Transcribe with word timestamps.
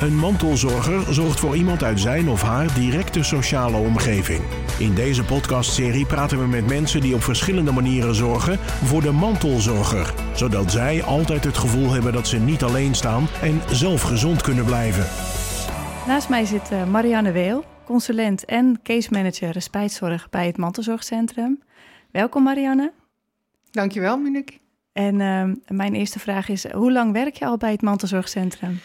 Een 0.00 0.16
mantelzorger 0.16 1.14
zorgt 1.14 1.40
voor 1.40 1.56
iemand 1.56 1.82
uit 1.82 2.00
zijn 2.00 2.28
of 2.28 2.42
haar 2.42 2.74
directe 2.74 3.22
sociale 3.22 3.76
omgeving. 3.76 4.40
In 4.78 4.94
deze 4.94 5.24
podcastserie 5.24 6.06
praten 6.06 6.38
we 6.38 6.46
met 6.46 6.66
mensen 6.66 7.00
die 7.00 7.14
op 7.14 7.22
verschillende 7.22 7.72
manieren 7.72 8.14
zorgen 8.14 8.58
voor 8.58 9.00
de 9.02 9.10
mantelzorger, 9.10 10.14
zodat 10.34 10.72
zij 10.72 11.02
altijd 11.02 11.44
het 11.44 11.58
gevoel 11.58 11.90
hebben 11.90 12.12
dat 12.12 12.28
ze 12.28 12.38
niet 12.38 12.62
alleen 12.62 12.94
staan 12.94 13.26
en 13.42 13.60
zelf 13.70 14.02
gezond 14.02 14.42
kunnen 14.42 14.64
blijven. 14.64 15.06
Naast 16.06 16.28
mij 16.28 16.44
zit 16.44 16.72
uh, 16.72 16.86
Marianne 16.86 17.32
Weel, 17.32 17.64
consulent 17.84 18.44
en 18.44 18.80
case 18.82 19.08
manager 19.10 19.50
respijtzorg 19.50 20.30
bij 20.30 20.46
het 20.46 20.56
Mantelzorgcentrum. 20.56 21.62
Welkom 22.10 22.42
Marianne. 22.42 22.92
Dankjewel, 23.70 24.18
Monique. 24.18 24.58
En 24.92 25.20
uh, 25.20 25.76
mijn 25.76 25.94
eerste 25.94 26.18
vraag 26.18 26.48
is: 26.48 26.70
hoe 26.70 26.92
lang 26.92 27.12
werk 27.12 27.34
je 27.34 27.44
al 27.44 27.56
bij 27.56 27.70
het 27.70 27.82
Mantelzorgcentrum? 27.82 28.80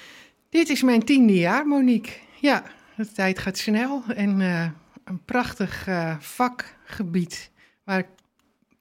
Dit 0.50 0.70
is 0.70 0.84
mijn 0.84 1.04
tiende 1.04 1.34
jaar, 1.34 1.68
Monique. 1.68 2.12
Ja, 2.40 2.64
de 2.96 3.12
tijd 3.12 3.40
gaat 3.40 3.58
snel 3.58 4.04
en 4.16 4.40
uh, 4.40 4.66
een 5.04 5.24
prachtig 5.26 5.88
uh, 5.88 6.16
vakgebied 6.20 7.52
waar 7.84 8.00
ik 8.00 8.08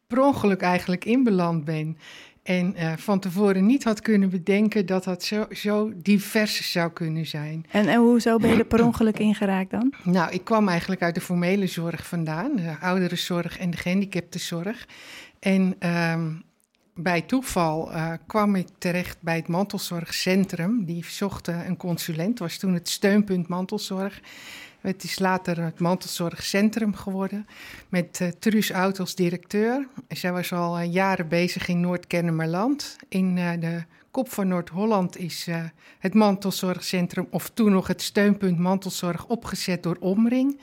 per 0.06 0.20
ongeluk 0.20 0.60
eigenlijk 0.60 1.04
in 1.04 1.22
beland 1.22 1.64
ben. 1.64 1.98
En 2.42 2.74
uh, 2.76 2.92
van 2.96 3.20
tevoren 3.20 3.66
niet 3.66 3.84
had 3.84 4.00
kunnen 4.00 4.30
bedenken 4.30 4.86
dat 4.86 5.04
dat 5.04 5.22
zo, 5.22 5.46
zo 5.50 5.92
divers 5.96 6.72
zou 6.72 6.92
kunnen 6.92 7.26
zijn. 7.26 7.66
En, 7.70 7.88
en 7.88 8.00
hoezo 8.00 8.36
ben 8.38 8.50
je 8.50 8.56
er 8.56 8.64
per 8.64 8.84
ongeluk 8.84 9.18
ingeraakt 9.18 9.70
dan? 9.70 9.92
Nou, 10.02 10.32
ik 10.32 10.44
kwam 10.44 10.68
eigenlijk 10.68 11.02
uit 11.02 11.14
de 11.14 11.20
formele 11.20 11.66
zorg 11.66 12.06
vandaan, 12.06 12.56
de 12.56 12.76
ouderenzorg 12.80 13.58
en 13.58 13.70
de 13.70 13.76
gehandicaptenzorg. 13.76 14.86
En 15.38 15.76
uh, 15.80 16.24
bij 16.98 17.22
toeval 17.22 17.92
uh, 17.92 18.12
kwam 18.26 18.54
ik 18.54 18.66
terecht 18.78 19.16
bij 19.20 19.36
het 19.36 19.48
mantelzorgcentrum. 19.48 20.84
Die 20.84 21.04
zochten 21.08 21.66
een 21.66 21.76
consulent, 21.76 22.38
was 22.38 22.56
toen 22.56 22.74
het 22.74 22.88
steunpunt 22.88 23.48
mantelzorg. 23.48 24.20
Het 24.80 25.04
is 25.04 25.18
later 25.18 25.62
het 25.62 25.80
mantelzorgcentrum 25.80 26.94
geworden 26.94 27.46
met 27.88 28.18
uh, 28.22 28.28
Truus 28.28 28.72
Oud 28.72 29.00
als 29.00 29.14
directeur. 29.14 29.86
Zij 30.08 30.32
was 30.32 30.52
al 30.52 30.80
uh, 30.80 30.92
jaren 30.92 31.28
bezig 31.28 31.68
in 31.68 31.80
Noord-Kennemerland. 31.80 32.96
In 33.08 33.34
de 33.34 33.84
kop 34.10 34.30
van 34.30 34.48
Noord-Holland 34.48 35.16
is 35.18 35.46
het 35.98 36.14
mantelzorgcentrum, 36.14 37.26
of 37.30 37.50
toen 37.54 37.72
nog 37.72 37.86
het 37.86 38.02
steunpunt 38.02 38.58
mantelzorg, 38.58 39.26
opgezet 39.26 39.82
door 39.82 39.96
Omring. 40.00 40.60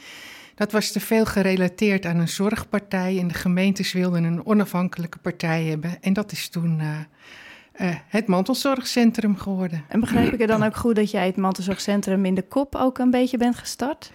Dat 0.55 0.71
was 0.71 0.91
te 0.91 0.99
veel 0.99 1.25
gerelateerd 1.25 2.05
aan 2.05 2.17
een 2.17 2.27
zorgpartij 2.27 3.19
en 3.19 3.27
de 3.27 3.33
gemeentes 3.33 3.93
wilden 3.93 4.23
een 4.23 4.45
onafhankelijke 4.45 5.17
partij 5.17 5.63
hebben. 5.63 5.97
En 6.01 6.13
dat 6.13 6.31
is 6.31 6.49
toen 6.49 6.79
uh, 6.79 7.95
het 8.07 8.27
mantelzorgcentrum 8.27 9.37
geworden. 9.37 9.85
En 9.87 9.99
begrijp 9.99 10.33
ik 10.33 10.41
er 10.41 10.47
dan 10.47 10.63
ook 10.63 10.75
goed 10.75 10.95
dat 10.95 11.11
jij 11.11 11.25
het 11.25 11.37
mantelzorgcentrum 11.37 12.25
in 12.25 12.35
de 12.35 12.41
kop 12.41 12.75
ook 12.75 12.97
een 12.97 13.09
beetje 13.11 13.37
bent 13.37 13.55
gestart? 13.55 14.11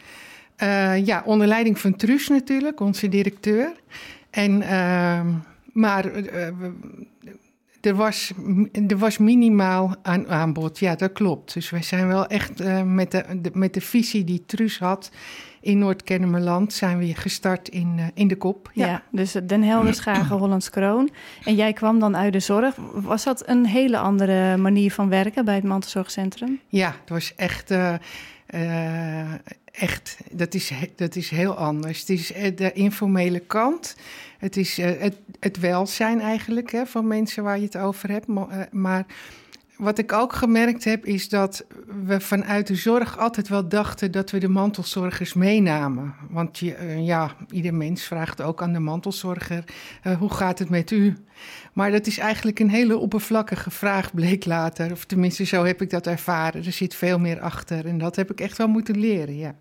Uh, 0.62 1.06
ja, 1.06 1.22
onder 1.24 1.46
leiding 1.46 1.78
van 1.78 1.96
Truus 1.96 2.28
natuurlijk, 2.28 2.80
onze 2.80 3.08
directeur. 3.08 3.72
En, 4.30 4.62
uh, 4.62 5.20
maar 5.72 6.10
er, 7.80 7.94
was, 7.94 8.32
er 8.88 8.98
was 8.98 9.18
minimaal 9.18 9.94
aan 10.02 10.28
aanbod, 10.28 10.78
ja, 10.78 10.94
dat 10.94 11.12
klopt. 11.12 11.54
Dus 11.54 11.70
wij 11.70 11.82
zijn 11.82 12.06
wel 12.06 12.26
echt 12.26 12.64
met, 12.84 13.10
de, 13.10 13.40
de, 13.40 13.50
met 13.52 13.74
de 13.74 13.80
visie 13.80 14.24
die 14.24 14.42
Truus 14.46 14.78
had 14.78 15.10
in 15.60 15.78
Noord-Kennemerland 15.78 16.72
zijn 16.72 16.98
we 16.98 17.14
gestart 17.14 17.68
in, 17.68 17.94
uh, 17.98 18.04
in 18.14 18.28
de 18.28 18.36
kop. 18.36 18.70
Ja. 18.72 18.86
ja, 18.86 19.02
dus 19.10 19.32
Den 19.32 19.62
Helder, 19.62 19.94
Schagen, 19.94 20.36
Hollands 20.36 20.70
Kroon. 20.70 21.10
En 21.44 21.54
jij 21.54 21.72
kwam 21.72 21.98
dan 21.98 22.16
uit 22.16 22.32
de 22.32 22.40
zorg. 22.40 22.74
Was 22.92 23.24
dat 23.24 23.48
een 23.48 23.66
hele 23.66 23.98
andere 23.98 24.56
manier 24.56 24.92
van 24.92 25.08
werken 25.08 25.44
bij 25.44 25.54
het 25.54 25.64
mantelzorgcentrum? 25.64 26.60
Ja, 26.68 26.94
het 27.00 27.08
was 27.08 27.34
echt... 27.34 27.70
Uh, 27.70 27.94
echt, 29.72 30.16
dat 30.30 30.54
is, 30.54 30.72
dat 30.96 31.16
is 31.16 31.30
heel 31.30 31.54
anders. 31.54 32.00
Het 32.00 32.08
is 32.08 32.26
de 32.54 32.72
informele 32.72 33.40
kant. 33.40 33.96
Het 34.38 34.56
is 34.56 34.76
het, 34.76 35.16
het 35.40 35.58
welzijn 35.58 36.20
eigenlijk 36.20 36.70
hè, 36.70 36.86
van 36.86 37.06
mensen 37.06 37.42
waar 37.42 37.58
je 37.58 37.64
het 37.64 37.76
over 37.76 38.10
hebt. 38.10 38.26
Maar 38.70 39.06
wat 39.80 39.98
ik 39.98 40.12
ook 40.12 40.32
gemerkt 40.32 40.84
heb, 40.84 41.04
is 41.04 41.28
dat 41.28 41.64
we 42.06 42.20
vanuit 42.20 42.66
de 42.66 42.74
zorg 42.74 43.18
altijd 43.18 43.48
wel 43.48 43.68
dachten 43.68 44.12
dat 44.12 44.30
we 44.30 44.38
de 44.38 44.48
mantelzorgers 44.48 45.34
meenamen. 45.34 46.14
Want 46.30 46.58
je, 46.58 46.76
uh, 46.80 47.06
ja, 47.06 47.30
ieder 47.50 47.74
mens 47.74 48.02
vraagt 48.02 48.42
ook 48.42 48.62
aan 48.62 48.72
de 48.72 48.78
mantelzorger: 48.78 49.64
uh, 50.06 50.18
hoe 50.18 50.32
gaat 50.32 50.58
het 50.58 50.68
met 50.68 50.90
u? 50.90 51.16
Maar 51.72 51.90
dat 51.90 52.06
is 52.06 52.18
eigenlijk 52.18 52.58
een 52.58 52.70
hele 52.70 52.98
oppervlakkige 52.98 53.70
vraag, 53.70 54.14
bleek 54.14 54.44
later. 54.44 54.92
Of 54.92 55.04
tenminste, 55.04 55.44
zo 55.44 55.64
heb 55.64 55.82
ik 55.82 55.90
dat 55.90 56.06
ervaren. 56.06 56.64
Er 56.64 56.72
zit 56.72 56.94
veel 56.94 57.18
meer 57.18 57.40
achter 57.40 57.86
en 57.86 57.98
dat 57.98 58.16
heb 58.16 58.30
ik 58.30 58.40
echt 58.40 58.58
wel 58.58 58.68
moeten 58.68 58.98
leren, 58.98 59.36
ja. 59.36 59.54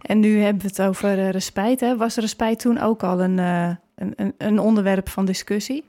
En 0.00 0.20
nu 0.20 0.40
hebben 0.40 0.62
we 0.62 0.68
het 0.68 0.82
over 0.82 1.18
uh, 1.18 1.30
respijt. 1.30 1.80
Hè? 1.80 1.96
Was 1.96 2.16
respijt 2.16 2.58
toen 2.58 2.80
ook 2.80 3.02
al 3.02 3.20
een, 3.20 3.38
een, 3.38 4.34
een, 4.38 4.58
onderwerp 4.58 5.08
van 5.08 5.24
discussie? 5.24 5.84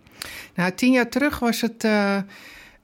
Nou, 0.56 0.72
tien 0.72 0.92
jaar 0.92 1.10
terug 1.10 1.40
was 1.40 1.62
het. 1.62 1.88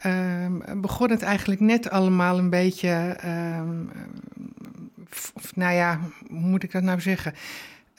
Uh, 0.05 0.45
begon 0.75 1.09
het 1.09 1.21
eigenlijk 1.21 1.61
net 1.61 1.89
allemaal 1.89 2.38
een 2.38 2.49
beetje. 2.49 3.17
Uh, 3.25 3.61
nou 5.53 5.73
ja, 5.73 5.99
hoe 6.27 6.39
moet 6.39 6.63
ik 6.63 6.71
dat 6.71 6.83
nou 6.83 7.01
zeggen? 7.01 7.33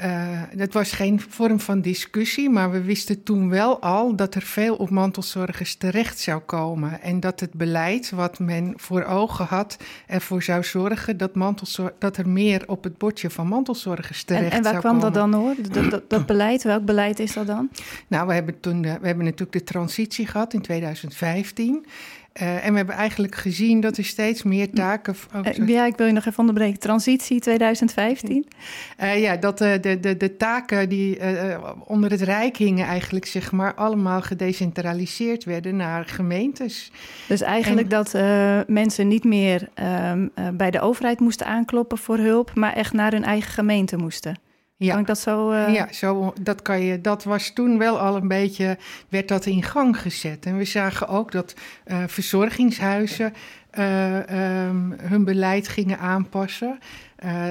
Uh, 0.02 0.08
het 0.56 0.72
was 0.72 0.92
geen 0.92 1.20
vorm 1.20 1.60
van 1.60 1.80
discussie, 1.80 2.50
maar 2.50 2.70
we 2.70 2.82
wisten 2.82 3.22
toen 3.22 3.50
wel 3.50 3.80
al 3.80 4.16
dat 4.16 4.34
er 4.34 4.42
veel 4.42 4.74
op 4.74 4.90
mantelzorgers 4.90 5.74
terecht 5.74 6.18
zou 6.18 6.40
komen. 6.40 7.02
En 7.02 7.20
dat 7.20 7.40
het 7.40 7.52
beleid 7.52 8.10
wat 8.10 8.38
men 8.38 8.72
voor 8.76 9.04
ogen 9.04 9.44
had 9.44 9.76
ervoor 10.06 10.42
zou 10.42 10.64
zorgen 10.64 11.16
dat, 11.16 11.34
mantelzorg, 11.34 11.92
dat 11.98 12.16
er 12.16 12.28
meer 12.28 12.62
op 12.66 12.84
het 12.84 12.98
bordje 12.98 13.30
van 13.30 13.46
mantelzorgers 13.46 14.24
terecht 14.24 14.52
zou 14.52 14.62
komen. 14.62 14.74
En 14.74 14.82
waar 14.82 14.92
kwam 14.92 15.00
dat 15.00 15.14
dan 15.14 15.32
hoor? 15.32 15.54
Dat, 15.72 15.90
dat, 15.90 16.10
dat, 16.10 16.26
beleid, 16.26 16.62
welk 16.62 16.84
beleid 16.84 17.18
is 17.18 17.32
dat 17.32 17.46
dan? 17.46 17.70
Nou, 18.06 18.26
we 18.26 18.34
hebben 18.34 18.60
toen 18.60 18.82
de, 18.82 18.98
we 19.00 19.06
hebben 19.06 19.24
natuurlijk 19.24 19.52
de 19.52 19.64
transitie 19.64 20.26
gehad 20.26 20.54
in 20.54 20.60
2015. 20.60 21.86
Uh, 22.40 22.64
en 22.64 22.70
we 22.70 22.76
hebben 22.76 22.94
eigenlijk 22.94 23.34
gezien 23.34 23.80
dat 23.80 23.96
er 23.96 24.04
steeds 24.04 24.42
meer 24.42 24.70
taken. 24.70 25.14
Oh, 25.34 25.46
uh, 25.58 25.68
ja, 25.68 25.86
ik 25.86 25.96
wil 25.96 26.06
je 26.06 26.12
nog 26.12 26.26
even 26.26 26.38
onderbreken. 26.38 26.78
Transitie 26.78 27.40
2015. 27.40 28.46
Uh, 29.00 29.20
ja, 29.20 29.36
dat 29.36 29.58
de, 29.58 29.98
de, 30.00 30.16
de 30.16 30.36
taken 30.36 30.88
die 30.88 31.18
onder 31.84 32.10
het 32.10 32.20
Rijk 32.20 32.56
hingen, 32.56 32.86
eigenlijk 32.86 33.26
zeg 33.26 33.52
maar, 33.52 33.74
allemaal 33.74 34.22
gedecentraliseerd 34.22 35.44
werden 35.44 35.76
naar 35.76 36.04
gemeentes. 36.04 36.90
Dus 37.28 37.40
eigenlijk 37.40 37.92
en, 37.92 38.02
dat 38.02 38.12
mensen 38.68 39.08
niet 39.08 39.24
meer 39.24 39.68
ehm, 39.74 40.28
bij 40.52 40.70
de 40.70 40.80
overheid 40.80 41.20
moesten 41.20 41.46
aankloppen 41.46 41.98
voor 41.98 42.18
hulp, 42.18 42.54
maar 42.54 42.72
echt 42.72 42.92
naar 42.92 43.12
hun 43.12 43.24
eigen 43.24 43.52
gemeente 43.52 43.96
moesten. 43.96 44.45
Ja. 44.78 44.90
Kan 44.90 45.00
ik 45.00 45.06
dat 45.06 45.18
zo, 45.18 45.50
uh... 45.52 45.74
ja, 45.74 45.92
zo 45.92 46.32
dat 46.40 46.62
kan 46.62 46.80
je. 46.80 47.00
Dat 47.00 47.24
was 47.24 47.50
toen 47.50 47.78
wel 47.78 48.00
al 48.00 48.16
een 48.16 48.28
beetje, 48.28 48.78
werd 49.08 49.28
dat 49.28 49.46
in 49.46 49.62
gang 49.62 50.00
gezet. 50.00 50.46
En 50.46 50.56
we 50.56 50.64
zagen 50.64 51.08
ook 51.08 51.32
dat 51.32 51.54
uh, 51.86 52.02
verzorgingshuizen 52.06 53.34
uh, 53.78 54.66
um, 54.66 54.94
hun 55.00 55.24
beleid 55.24 55.68
gingen 55.68 55.98
aanpassen. 55.98 56.78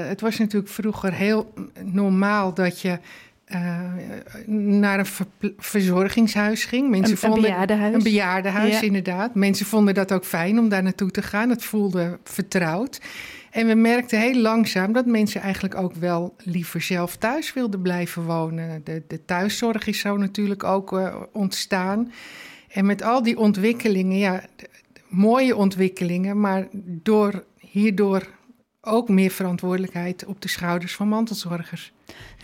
het 0.08 0.22
was 0.22 0.38
natuurlijk 0.38 0.72
vroeger 0.72 1.14
heel 1.14 1.54
normaal 1.84 2.54
dat 2.54 2.82
je 2.82 3.00
uh, 3.54 3.92
naar 4.76 5.00
een 5.00 5.06
ver 5.06 5.28
verzorgingshuis 5.58 6.66
ging. 6.66 6.90
Mensen 6.90 7.12
een, 7.12 7.18
vonden, 7.18 7.38
een 7.38 7.50
bejaardenhuis. 7.50 7.94
Een 7.94 8.04
bejaardenhuis, 8.04 8.80
ja. 8.80 8.82
inderdaad. 8.82 9.36
Mensen 9.36 9.66
vonden 9.66 9.94
dat 9.94 10.12
ook 10.12 10.26
fijn 10.26 10.60
om 10.60 10.70
daar 10.70 10.84
naartoe 10.84 11.12
te 11.12 11.22
gaan. 11.22 11.50
Het 11.50 11.64
voelde 11.64 12.20
vertrouwd. 12.24 13.02
En 13.52 13.68
we 13.68 13.76
merkten 13.76 14.20
heel 14.20 14.42
langzaam 14.42 14.94
dat 14.94 15.06
mensen 15.06 15.42
eigenlijk 15.42 15.76
ook 15.76 15.94
wel 15.94 16.36
liever 16.38 16.82
zelf 16.82 17.16
thuis 17.16 17.54
wilden 17.54 17.82
blijven 17.82 18.24
wonen. 18.24 18.82
De, 18.84 19.04
de 19.08 19.26
thuiszorg 19.26 19.88
is 19.88 20.00
zo 20.00 20.18
natuurlijk 20.18 20.64
ook 20.64 20.92
uh, 20.92 21.16
ontstaan. 21.32 22.12
En 22.68 22.86
met 22.86 23.04
al 23.04 23.24
die 23.24 23.38
ontwikkelingen, 23.38 24.18
ja, 24.18 24.44
mooie 25.08 25.56
ontwikkelingen, 25.56 26.40
maar 26.40 26.68
door, 26.86 27.46
hierdoor 27.60 28.28
ook 28.82 29.10
meer 29.10 29.32
verantwoordelijkheid 29.32 30.26
op 30.26 30.42
de 30.42 30.48
schouders 30.48 30.96
van 30.96 31.08
mantelzorgers. 31.08 31.94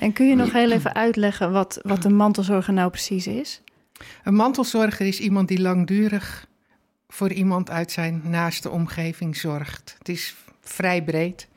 En 0.02 0.14
kun 0.14 0.28
je 0.28 0.36
nog 0.36 0.52
heel 0.52 0.72
even 0.72 0.96
uitleggen 0.96 1.52
wat, 1.52 1.80
wat 1.82 2.06
een 2.06 2.16
mantelzorger 2.16 2.74
nou 2.74 2.90
precies 2.90 3.28
is? 3.28 3.62
Een 4.24 4.36
mantelzorger 4.36 5.08
is 5.08 5.20
iemand 5.20 5.48
die 5.48 5.62
langdurig 5.62 6.48
voor 7.08 7.32
iemand 7.32 7.70
uit 7.70 7.92
zijn 7.92 8.22
naaste 8.24 8.70
omgeving 8.70 9.36
zorgt. 9.36 9.96
Het 9.98 10.10
is 10.10 10.36
vrij 10.62 11.04
breed. 11.04 11.48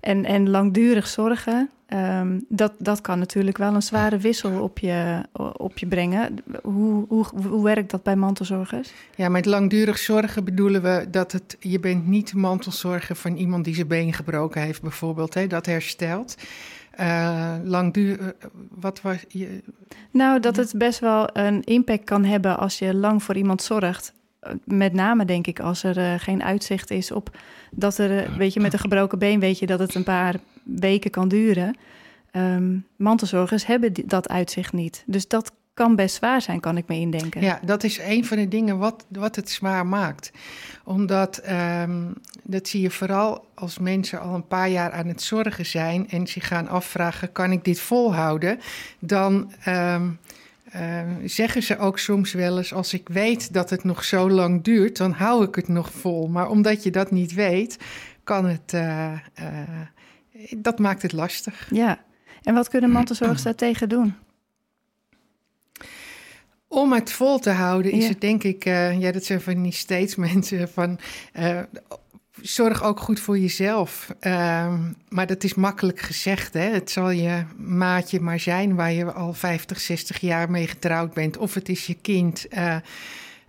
En, 0.00 0.24
en 0.24 0.50
langdurig 0.50 1.06
zorgen, 1.06 1.70
um, 1.88 2.44
dat, 2.48 2.72
dat 2.78 3.00
kan 3.00 3.18
natuurlijk 3.18 3.58
wel 3.58 3.74
een 3.74 3.82
zware 3.82 4.18
wissel 4.18 4.62
op 4.62 4.78
je, 4.78 5.22
op 5.56 5.78
je 5.78 5.86
brengen. 5.86 6.36
Hoe, 6.62 7.04
hoe, 7.08 7.26
hoe 7.48 7.64
werkt 7.64 7.90
dat 7.90 8.02
bij 8.02 8.16
mantelzorgers? 8.16 8.92
Ja, 9.16 9.28
met 9.28 9.46
langdurig 9.46 9.98
zorgen 9.98 10.44
bedoelen 10.44 10.82
we 10.82 11.06
dat 11.10 11.32
het, 11.32 11.56
je 11.60 11.80
bent 11.80 12.06
niet 12.06 12.34
mantelzorger 12.34 13.16
van 13.16 13.36
iemand 13.36 13.64
die 13.64 13.74
zijn 13.74 13.86
been 13.86 14.12
gebroken 14.12 14.62
heeft, 14.62 14.82
bijvoorbeeld. 14.82 15.34
Hè, 15.34 15.46
dat 15.46 15.66
herstelt. 15.66 16.36
Uh, 17.00 17.54
langdurig, 17.64 18.32
wat 18.70 19.00
was 19.00 19.24
je? 19.28 19.62
Nou, 20.10 20.40
dat 20.40 20.56
het 20.56 20.72
best 20.76 20.98
wel 20.98 21.28
een 21.32 21.64
impact 21.64 22.04
kan 22.04 22.24
hebben 22.24 22.58
als 22.58 22.78
je 22.78 22.94
lang 22.94 23.22
voor 23.22 23.36
iemand 23.36 23.62
zorgt 23.62 24.12
met 24.64 24.92
name 24.92 25.24
denk 25.24 25.46
ik 25.46 25.60
als 25.60 25.82
er 25.82 25.96
eh, 25.98 26.14
geen 26.16 26.42
uitzicht 26.42 26.90
is 26.90 27.12
op 27.12 27.36
dat 27.70 27.98
er, 27.98 28.36
weet 28.36 28.52
je, 28.52 28.60
met 28.60 28.72
een 28.72 28.78
gebroken 28.78 29.18
been 29.18 29.40
weet 29.40 29.58
je 29.58 29.66
dat 29.66 29.78
het 29.78 29.94
een 29.94 30.04
paar 30.04 30.34
weken 30.62 31.10
kan 31.10 31.28
duren. 31.28 31.76
Um, 32.32 32.86
mantelzorgers 32.96 33.66
hebben 33.66 33.92
die, 33.92 34.06
dat 34.06 34.28
uitzicht 34.28 34.72
niet. 34.72 35.04
Dus 35.06 35.28
dat 35.28 35.52
kan 35.80 35.96
best 35.96 36.14
zwaar 36.14 36.42
zijn, 36.42 36.60
kan 36.60 36.76
ik 36.76 36.88
me 36.88 36.94
indenken. 36.94 37.40
Ja, 37.40 37.60
dat 37.62 37.84
is 37.84 37.98
een 37.98 38.24
van 38.24 38.36
de 38.36 38.48
dingen 38.48 38.78
wat, 38.78 39.04
wat 39.08 39.36
het 39.36 39.50
zwaar 39.50 39.86
maakt. 39.86 40.30
Omdat, 40.84 41.42
um, 41.82 42.14
dat 42.42 42.68
zie 42.68 42.80
je 42.80 42.90
vooral 42.90 43.46
als 43.54 43.78
mensen 43.78 44.20
al 44.20 44.34
een 44.34 44.46
paar 44.46 44.68
jaar 44.68 44.92
aan 44.92 45.06
het 45.06 45.22
zorgen 45.22 45.66
zijn 45.66 46.08
en 46.08 46.26
zich 46.26 46.46
gaan 46.46 46.68
afvragen: 46.68 47.32
kan 47.32 47.52
ik 47.52 47.64
dit 47.64 47.80
volhouden? 47.80 48.60
Dan. 48.98 49.52
Um, 49.68 50.18
uh, 50.74 51.00
zeggen 51.24 51.62
ze 51.62 51.78
ook 51.78 51.98
soms 51.98 52.32
wel 52.32 52.58
eens: 52.58 52.72
als 52.72 52.94
ik 52.94 53.08
weet 53.08 53.52
dat 53.52 53.70
het 53.70 53.84
nog 53.84 54.04
zo 54.04 54.30
lang 54.30 54.62
duurt, 54.62 54.96
dan 54.96 55.12
hou 55.12 55.44
ik 55.44 55.54
het 55.54 55.68
nog 55.68 55.90
vol. 55.92 56.28
Maar 56.28 56.48
omdat 56.48 56.82
je 56.82 56.90
dat 56.90 57.10
niet 57.10 57.34
weet, 57.34 57.78
kan 58.24 58.46
het. 58.46 58.72
Uh, 58.74 59.12
uh, 59.40 59.46
dat 60.56 60.78
maakt 60.78 61.02
het 61.02 61.12
lastig. 61.12 61.68
Ja, 61.70 61.98
en 62.42 62.54
wat 62.54 62.68
kunnen 62.68 62.90
mantelzorgers 62.90 63.42
daartegen 63.42 63.88
doen? 63.88 64.14
Om 66.72 66.92
het 66.92 67.12
vol 67.12 67.38
te 67.38 67.50
houden 67.50 67.92
is 67.92 68.02
ja. 68.02 68.08
het 68.08 68.20
denk 68.20 68.42
ik, 68.42 68.64
uh, 68.64 69.00
ja, 69.00 69.12
dat 69.12 69.24
zijn 69.24 69.40
van 69.40 69.60
niet 69.60 69.74
steeds 69.74 70.14
mensen 70.26 70.68
van. 70.68 70.98
Uh, 71.38 71.60
zorg 72.40 72.82
ook 72.82 73.00
goed 73.00 73.20
voor 73.20 73.38
jezelf. 73.38 74.14
Uh, 74.20 74.74
maar 75.08 75.26
dat 75.26 75.44
is 75.44 75.54
makkelijk 75.54 76.00
gezegd. 76.00 76.54
Hè? 76.54 76.70
Het 76.70 76.90
zal 76.90 77.10
je 77.10 77.44
maatje 77.56 78.20
maar 78.20 78.40
zijn 78.40 78.74
waar 78.74 78.92
je 78.92 79.12
al 79.12 79.32
50, 79.32 79.80
60 79.80 80.20
jaar 80.20 80.50
mee 80.50 80.66
getrouwd 80.66 81.14
bent. 81.14 81.36
Of 81.36 81.54
het 81.54 81.68
is 81.68 81.86
je 81.86 81.94
kind. 81.94 82.46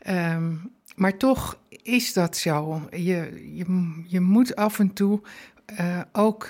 Um, 0.08 0.72
maar 0.96 1.18
toch 1.18 1.58
is 1.84 2.14
dat 2.14 2.38
zo. 2.38 2.82
Je, 2.92 3.50
je, 3.54 3.66
je 4.08 4.20
moet 4.20 4.56
af 4.56 4.80
en 4.80 4.94
toe 4.94 5.22
ook 6.12 6.50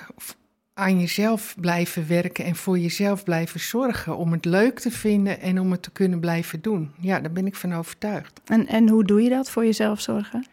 aan 0.74 1.00
jezelf 1.00 1.56
blijven 1.60 2.08
werken 2.08 2.46
en 2.46 2.56
voor 2.56 2.80
jezelf 2.80 3.24
blijven 3.24 3.60
zorgen. 3.60 4.18
Om 4.18 4.32
het 4.32 4.46
leuk 4.46 4.80
te 4.80 4.92
vinden 4.92 5.40
en 5.40 5.60
om 5.60 5.72
het 5.72 5.82
te 5.82 5.92
kunnen 5.92 6.20
blijven 6.20 6.62
doen. 6.62 6.92
Ja, 7.00 7.20
daar 7.20 7.32
ben 7.32 7.46
ik 7.46 7.56
van 7.56 7.74
overtuigd. 7.74 8.42
En, 8.46 8.68
en 8.68 8.90
hoe 8.90 9.04
doe 9.04 9.22
je 9.22 9.30
dat, 9.30 9.50
voor 9.50 9.66
jezelf 9.66 10.02
zorgen? 10.02 10.46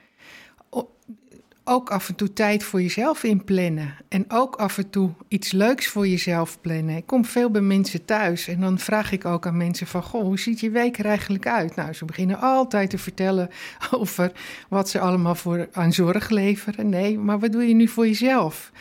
Ook 1.70 1.90
af 1.90 2.08
en 2.08 2.14
toe 2.14 2.32
tijd 2.32 2.62
voor 2.62 2.82
jezelf 2.82 3.22
inplannen. 3.22 3.94
En 4.08 4.24
ook 4.28 4.56
af 4.56 4.78
en 4.78 4.90
toe 4.90 5.10
iets 5.28 5.52
leuks 5.52 5.86
voor 5.86 6.08
jezelf 6.08 6.60
plannen. 6.60 6.96
Ik 6.96 7.06
kom 7.06 7.24
veel 7.24 7.50
bij 7.50 7.60
mensen 7.60 8.04
thuis 8.04 8.48
en 8.48 8.60
dan 8.60 8.78
vraag 8.78 9.12
ik 9.12 9.24
ook 9.24 9.46
aan 9.46 9.56
mensen 9.56 9.86
van... 9.86 10.02
Goh, 10.02 10.22
hoe 10.22 10.38
ziet 10.38 10.60
je 10.60 10.70
week 10.70 10.98
er 10.98 11.04
eigenlijk 11.04 11.46
uit? 11.46 11.74
Nou, 11.74 11.92
ze 11.92 12.04
beginnen 12.04 12.40
altijd 12.40 12.90
te 12.90 12.98
vertellen 12.98 13.48
over 13.90 14.32
wat 14.68 14.88
ze 14.88 15.00
allemaal 15.00 15.34
voor, 15.34 15.68
aan 15.72 15.92
zorg 15.92 16.28
leveren. 16.28 16.88
Nee, 16.88 17.18
maar 17.18 17.38
wat 17.38 17.52
doe 17.52 17.68
je 17.68 17.74
nu 17.74 17.88
voor 17.88 18.06
jezelf? 18.06 18.72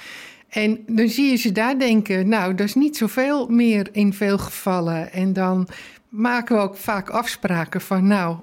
En 0.49 0.83
dan 0.88 1.07
zie 1.07 1.29
je 1.29 1.35
ze 1.35 1.51
daar 1.51 1.79
denken, 1.79 2.29
nou, 2.29 2.55
dat 2.55 2.67
is 2.67 2.75
niet 2.75 2.97
zoveel 2.97 3.47
meer 3.47 3.89
in 3.91 4.13
veel 4.13 4.38
gevallen. 4.38 5.11
En 5.11 5.33
dan 5.33 5.67
maken 6.09 6.55
we 6.55 6.61
ook 6.61 6.77
vaak 6.77 7.09
afspraken 7.09 7.81
van, 7.81 8.07
nou, 8.07 8.38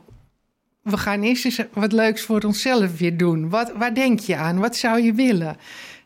we 0.82 0.96
gaan 0.96 1.22
eerst 1.22 1.44
eens 1.44 1.60
wat 1.72 1.92
leuks 1.92 2.22
voor 2.22 2.40
onszelf 2.40 2.98
weer 2.98 3.16
doen. 3.16 3.48
Wat, 3.48 3.72
waar 3.76 3.94
denk 3.94 4.20
je 4.20 4.36
aan? 4.36 4.58
Wat 4.58 4.76
zou 4.76 5.02
je 5.02 5.12
willen? 5.12 5.56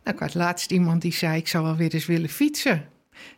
Nou, 0.04 0.16
ik 0.16 0.18
had 0.18 0.34
laatst 0.34 0.70
iemand 0.70 1.02
die 1.02 1.12
zei, 1.12 1.36
ik 1.36 1.48
zou 1.48 1.64
wel 1.64 1.76
weer 1.76 1.94
eens 1.94 2.06
willen 2.06 2.28
fietsen. 2.28 2.84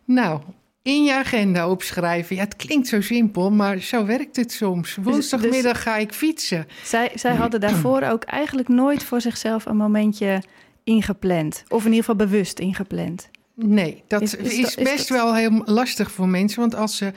Nou, 0.04 0.40
in 0.82 1.04
je 1.04 1.14
agenda 1.14 1.68
opschrijven. 1.68 2.36
Ja, 2.36 2.42
het 2.42 2.56
klinkt 2.56 2.88
zo 2.88 3.00
simpel, 3.00 3.50
maar 3.50 3.78
zo 3.78 4.04
werkt 4.04 4.36
het 4.36 4.52
soms. 4.52 4.96
Woensdagmiddag 5.02 5.72
dus, 5.72 5.82
ga 5.82 5.96
ik 5.96 6.12
fietsen. 6.12 6.66
Zij, 6.84 7.10
zij 7.14 7.34
hadden 7.34 7.60
daarvoor 7.70 8.02
ook 8.02 8.24
eigenlijk 8.24 8.68
nooit 8.68 9.04
voor 9.04 9.20
zichzelf 9.20 9.66
een 9.66 9.76
momentje 9.76 10.42
ingepland. 10.90 11.64
Of 11.68 11.84
in 11.84 11.92
ieder 11.92 12.04
geval 12.04 12.26
bewust 12.26 12.58
ingepland. 12.58 13.28
Nee, 13.54 14.02
dat 14.06 14.22
is, 14.22 14.34
is, 14.34 14.58
is 14.58 14.74
best 14.74 15.08
dat... 15.08 15.18
wel 15.18 15.34
heel 15.34 15.62
lastig 15.64 16.10
voor 16.10 16.28
mensen. 16.28 16.60
Want 16.60 16.74
als 16.74 16.96
ze. 16.96 17.12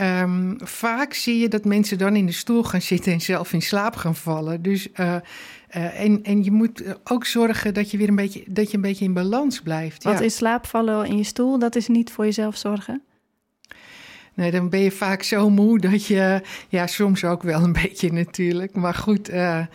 Um, 0.00 0.56
vaak 0.58 1.14
zie 1.14 1.38
je 1.38 1.48
dat 1.48 1.64
mensen 1.64 1.98
dan 1.98 2.16
in 2.16 2.26
de 2.26 2.32
stoel 2.32 2.62
gaan 2.62 2.82
zitten 2.82 3.12
en 3.12 3.20
zelf 3.20 3.52
in 3.52 3.62
slaap 3.62 3.96
gaan 3.96 4.14
vallen. 4.14 4.62
Dus. 4.62 4.88
Uh, 5.00 5.14
uh, 5.76 6.00
en, 6.00 6.22
en 6.22 6.44
je 6.44 6.50
moet 6.50 6.82
ook 7.04 7.26
zorgen 7.26 7.74
dat 7.74 7.90
je 7.90 7.96
weer 7.96 8.08
een 8.08 8.16
beetje, 8.16 8.44
dat 8.46 8.70
je 8.70 8.76
een 8.76 8.82
beetje 8.82 9.04
in 9.04 9.12
balans 9.12 9.60
blijft. 9.60 10.04
Wat 10.04 10.18
ja. 10.18 10.24
is 10.24 10.36
slaapvallen 10.36 11.06
in 11.06 11.16
je 11.16 11.24
stoel? 11.24 11.58
Dat 11.58 11.76
is 11.76 11.88
niet 11.88 12.12
voor 12.12 12.24
jezelf 12.24 12.56
zorgen? 12.56 13.02
Nee, 14.34 14.50
dan 14.50 14.68
ben 14.68 14.80
je 14.80 14.90
vaak 14.90 15.22
zo 15.22 15.50
moe 15.50 15.78
dat 15.78 16.06
je. 16.06 16.42
Ja, 16.68 16.86
soms 16.86 17.24
ook 17.24 17.42
wel 17.42 17.62
een 17.62 17.72
beetje 17.82 18.12
natuurlijk. 18.12 18.74
Maar 18.74 18.94
goed. 18.94 19.30
Uh, 19.30 19.66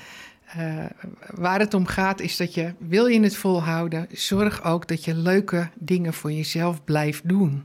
uh, 0.58 0.86
waar 1.28 1.60
het 1.60 1.74
om 1.74 1.86
gaat 1.86 2.22
is 2.22 2.38
dat 2.38 2.54
je, 2.54 2.74
wil 2.78 3.06
je 3.06 3.20
het 3.20 3.36
volhouden, 3.36 4.08
zorg 4.12 4.64
ook 4.64 4.88
dat 4.88 5.06
je 5.06 5.16
leuke 5.16 5.70
dingen 5.76 6.14
voor 6.14 6.32
jezelf 6.32 6.84
blijft 6.84 7.30
doen. 7.30 7.64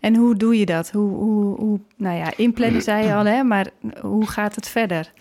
En 0.00 0.16
hoe 0.16 0.36
doe 0.36 0.58
je 0.58 0.66
dat? 0.66 0.90
Hoe, 0.90 1.14
hoe, 1.14 1.56
hoe 1.56 1.80
nou 1.96 2.16
ja, 2.16 2.32
inplannen 2.36 2.82
zei 2.82 3.06
je 3.06 3.14
al, 3.14 3.24
hè, 3.24 3.42
maar 3.42 3.70
hoe 4.00 4.26
gaat 4.26 4.54
het 4.54 4.68
verder? 4.68 5.12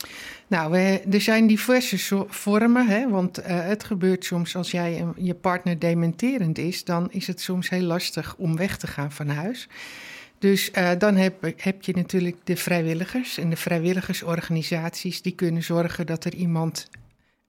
Nou, 0.48 0.72
we, 0.72 1.02
er 1.12 1.22
zijn 1.22 1.48
diverse 1.48 2.26
vormen, 2.28 2.88
hè, 2.88 3.10
want 3.10 3.40
uh, 3.40 3.46
het 3.48 3.84
gebeurt 3.84 4.26
soms 4.26 4.56
als 4.56 4.72
jij 4.72 5.06
je 5.16 5.34
partner 5.34 5.80
dementerend 5.80 6.58
is, 6.58 6.84
dan 6.84 7.12
is 7.12 7.28
het 7.28 7.42
soms 7.42 7.70
heel 7.70 7.82
lastig 7.82 8.36
om 8.38 8.58
weg 8.58 8.78
te 8.78 8.88
gaan 8.88 9.12
van 9.12 9.28
huis. 9.28 9.68
Dus 10.42 10.70
uh, 10.78 10.92
dan 10.98 11.16
heb, 11.16 11.54
heb, 11.58 11.84
je 11.84 11.94
natuurlijk 11.96 12.38
de 12.44 12.56
vrijwilligers 12.56 13.38
en 13.38 13.50
de 13.50 13.56
vrijwilligersorganisaties 13.56 15.22
die 15.22 15.36
kunnen 15.36 15.64
zorgen 15.64 16.06
dat 16.06 16.26
er 16.26 16.34
iemand 16.34 16.90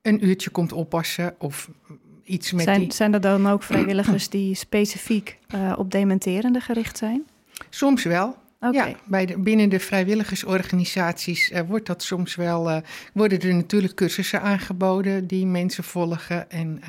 een 0.03 0.27
uurtje 0.27 0.51
komt 0.51 0.73
oppassen 0.73 1.35
of 1.39 1.71
iets 2.25 2.53
met 2.53 2.65
zijn, 2.65 2.81
die... 2.81 2.93
Zijn 2.93 3.15
er 3.15 3.21
dan 3.21 3.49
ook 3.49 3.63
vrijwilligers 3.63 4.29
die 4.29 4.55
specifiek 4.55 5.39
uh, 5.55 5.73
op 5.79 5.91
dementerende 5.91 6.61
gericht 6.61 6.99
zijn? 6.99 7.23
Soms 7.71 8.05
wel. 8.05 8.37
Okay. 8.61 8.89
Ja, 8.89 8.97
bij 9.05 9.27
de, 9.27 9.39
binnen 9.39 9.69
de 9.69 9.81
vrijwilligersorganisaties 9.81 11.51
uh, 11.51 11.61
wordt 11.61 11.87
dat 11.87 12.03
soms 12.03 12.35
wel, 12.35 12.83
worden 13.13 13.41
er 13.41 13.55
natuurlijk 13.55 13.95
cursussen 13.95 14.43
aangeboden 14.43 15.27
die 15.27 15.47
mensen 15.47 15.85
volgen. 15.85 16.51
En 16.51 16.81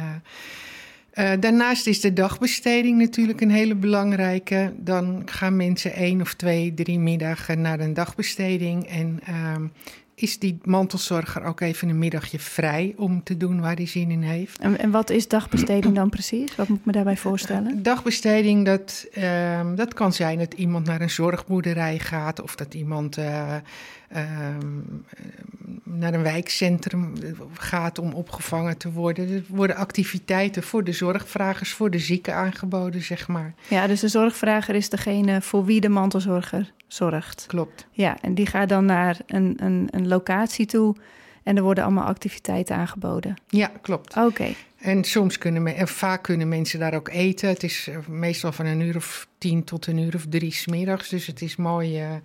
uh, 1.13 1.31
daarnaast 1.39 1.88
is 1.88 2.01
de 2.01 2.13
dagbesteding 2.13 2.98
natuurlijk 2.98 3.42
een 3.42 3.51
hele 3.51 3.75
belangrijke. 3.75 4.74
Dan 4.77 5.21
gaan 5.25 5.56
mensen 5.56 5.94
één 5.94 6.21
of 6.21 6.33
twee, 6.33 6.74
drie 6.74 7.00
middagen 7.00 7.62
naar 7.62 7.80
een 7.80 7.94
dagbesteding. 7.94 8.88
En 8.88 9.19
uh, 9.30 9.56
is 10.15 10.39
die 10.39 10.57
mantelzorger 10.63 11.44
ook 11.44 11.60
even 11.60 11.89
een 11.89 12.00
middagje 12.00 12.39
vrij 12.39 12.94
om 12.98 13.24
te 13.24 13.38
doen 13.38 13.62
waar 13.62 13.75
hij 13.75 13.88
zin 13.88 14.12
in 14.12 14.21
heeft. 14.21 14.60
En, 14.60 14.80
en 14.80 14.92
wat 14.92 15.10
is 15.10 15.27
dagbesteding 15.27 15.95
dan 15.95 16.10
precies? 16.10 16.56
Wat 16.56 16.68
moet 16.68 16.80
ik 16.80 16.85
me 16.85 16.92
daarbij 16.92 17.18
voorstellen? 17.18 17.83
Dagbesteding, 17.83 18.66
dat, 18.66 19.07
uh, 19.18 19.76
dat 19.76 19.94
kan 19.94 20.14
zijn 20.14 20.37
dat 20.37 20.54
iemand 20.54 20.85
naar 20.85 21.02
een 21.02 21.09
zorgboerderij 21.09 21.99
gaat 21.99 22.42
of 22.42 22.56
dat 22.56 22.73
iemand 22.73 23.18
uh, 23.18 23.56
uh, 24.16 24.21
naar 25.83 26.14
een 26.14 26.23
wijkcentrum 26.23 27.14
gaat 27.54 27.99
om 27.99 28.14
opgevangen 28.14 28.78
te 28.78 28.92
worden. 28.92 29.30
Er 29.30 29.44
worden 29.47 29.76
activiteiten 29.76 30.64
voor 30.64 30.83
de 30.83 30.92
zorgvragers, 30.92 31.73
voor 31.73 31.90
de 31.90 31.99
zieken 31.99 32.35
aangeboden, 32.35 33.02
zeg 33.02 33.28
maar. 33.28 33.54
Ja, 33.68 33.87
dus 33.87 33.99
de 33.99 34.07
zorgvrager 34.07 34.76
is 34.76 34.90
degene 34.90 35.42
voor 35.42 35.66
wie 35.66 35.81
de 35.81 35.90
mantelzorger 35.90 36.71
zorgt. 36.94 37.45
Klopt. 37.47 37.88
Ja, 37.92 38.18
en 38.21 38.35
die 38.35 38.45
gaat 38.45 38.69
dan 38.69 38.85
naar 38.85 39.18
een, 39.28 39.57
een, 39.57 39.88
een 39.92 40.07
locatie 40.07 40.66
toe 40.66 40.95
en 41.44 41.57
er 41.57 41.64
worden 41.64 41.83
allemaal 41.83 42.07
activiteiten 42.07 42.76
aangeboden. 42.76 43.35
Ja, 43.47 43.71
klopt. 43.81 44.16
Oké. 44.16 44.26
Okay. 44.26 44.56
En 44.78 45.04
soms 45.04 45.38
kunnen 45.38 45.76
en 45.76 45.88
vaak 45.88 46.23
kunnen 46.23 46.47
mensen 46.47 46.80
daar 46.80 46.94
ook 46.94 47.09
eten. 47.09 47.50
Het 47.50 47.64
is 47.64 47.90
meestal 48.07 48.52
van 48.52 48.66
een 48.66 48.80
uur 48.80 48.95
of 48.95 49.28
tien 49.38 49.64
tot 49.64 49.88
een 49.88 49.97
uur 49.97 50.16
of 50.16 50.26
drie 50.30 50.52
smiddags. 50.52 51.09
Dus 51.09 51.28
het 51.28 51.42
is 51.42 51.56
mooi. 51.56 52.04
Uh, 52.04 52.16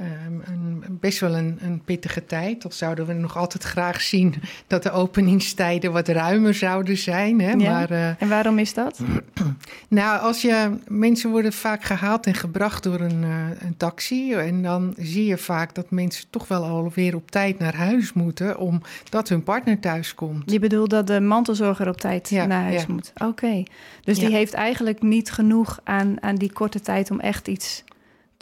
Um, 0.00 0.42
een, 0.44 0.98
best 1.00 1.20
wel 1.20 1.36
een, 1.36 1.58
een, 1.60 1.82
pittige 1.84 2.24
tijd. 2.24 2.64
Of 2.64 2.72
zouden 2.72 3.06
we 3.06 3.12
nog 3.12 3.36
altijd 3.36 3.62
graag 3.62 4.00
zien 4.00 4.34
dat 4.66 4.82
de 4.82 4.90
openingstijden 4.90 5.92
wat 5.92 6.08
ruimer 6.08 6.54
zouden 6.54 6.96
zijn. 6.96 7.40
Hè? 7.40 7.50
Ja. 7.50 7.72
Maar, 7.72 7.90
uh, 7.90 8.22
en 8.22 8.28
waarom 8.28 8.58
is 8.58 8.74
dat? 8.74 9.00
nou, 9.88 10.20
als 10.20 10.42
je, 10.42 10.70
mensen 10.88 11.30
worden 11.30 11.52
vaak 11.52 11.84
gehaald 11.84 12.26
en 12.26 12.34
gebracht 12.34 12.82
door 12.82 13.00
een, 13.00 13.22
uh, 13.22 13.46
een 13.58 13.76
taxi. 13.76 14.32
En 14.32 14.62
dan 14.62 14.94
zie 14.98 15.24
je 15.24 15.38
vaak 15.38 15.74
dat 15.74 15.90
mensen 15.90 16.24
toch 16.30 16.48
wel 16.48 16.64
alweer 16.64 17.14
op 17.14 17.30
tijd 17.30 17.58
naar 17.58 17.74
huis 17.76 18.12
moeten. 18.12 18.58
omdat 18.58 19.28
hun 19.28 19.42
partner 19.42 19.80
thuis 19.80 20.14
komt. 20.14 20.50
Je 20.50 20.58
bedoelt 20.58 20.90
dat 20.90 21.06
de 21.06 21.20
mantelzorger 21.20 21.88
op 21.88 21.96
tijd 21.96 22.28
ja, 22.28 22.46
naar 22.46 22.62
huis 22.62 22.82
ja. 22.82 22.92
moet? 22.92 23.12
Oké. 23.14 23.24
Okay. 23.24 23.66
Dus 24.04 24.18
die 24.18 24.30
heeft 24.30 24.52
eigenlijk 24.52 25.02
niet 25.02 25.32
genoeg 25.32 25.80
aan, 25.84 26.22
aan 26.22 26.36
die 26.36 26.52
korte 26.52 26.80
tijd 26.80 27.10
om 27.10 27.20
echt 27.20 27.48
iets 27.48 27.84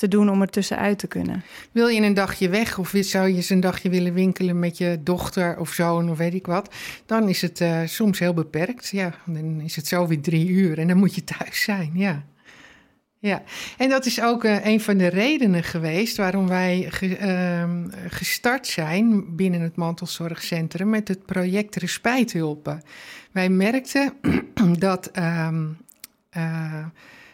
te 0.01 0.09
doen 0.09 0.31
om 0.31 0.41
er 0.41 0.49
tussenuit 0.49 0.99
te 0.99 1.07
kunnen. 1.07 1.45
Wil 1.73 1.89
je 1.89 2.01
een 2.01 2.15
dagje 2.15 2.49
weg 2.49 2.79
of 2.79 2.93
zou 3.01 3.29
je 3.29 3.35
eens 3.35 3.51
een 3.51 3.61
dagje 3.61 3.89
willen 3.89 4.15
winkelen 4.15 4.59
met 4.59 4.79
je 4.79 5.01
dochter 5.03 5.59
of 5.59 5.73
zoon 5.73 6.11
of 6.11 6.19
weet 6.19 6.35
ik 6.35 6.47
wat, 6.47 6.75
dan 7.07 7.29
is 7.29 7.43
het 7.43 7.61
uh, 7.61 7.81
soms 7.85 8.19
heel 8.19 8.35
beperkt. 8.35 8.89
Ja, 8.89 9.15
dan 9.27 9.61
is 9.61 9.77
het 9.77 9.87
zo 9.87 10.07
weer 10.07 10.21
drie 10.21 10.49
uur 10.49 10.79
en 10.79 10.89
dan 10.89 10.97
moet 10.97 11.15
je 11.15 11.25
thuis 11.25 11.63
zijn. 11.63 11.91
Ja. 11.95 12.25
Ja, 13.23 13.43
en 13.77 13.89
dat 13.89 14.07
is 14.07 14.23
ook 14.23 14.45
uh, 14.45 14.65
een 14.65 14.81
van 14.81 14.97
de 14.97 15.07
redenen 15.07 15.63
geweest 15.63 16.17
waarom 16.17 16.49
wij 16.49 16.91
uh, 17.03 17.65
gestart 18.09 18.67
zijn 18.67 19.37
binnen 19.37 19.61
het 19.61 19.77
mantelzorgcentrum 19.77 20.91
met 20.91 21.09
het 21.09 21.27
project 21.27 21.77
Respijthulpen. 21.77 22.83
Wij 23.33 23.49
merkten 23.49 24.13
dat, 24.79 25.11
uh, 25.19 25.49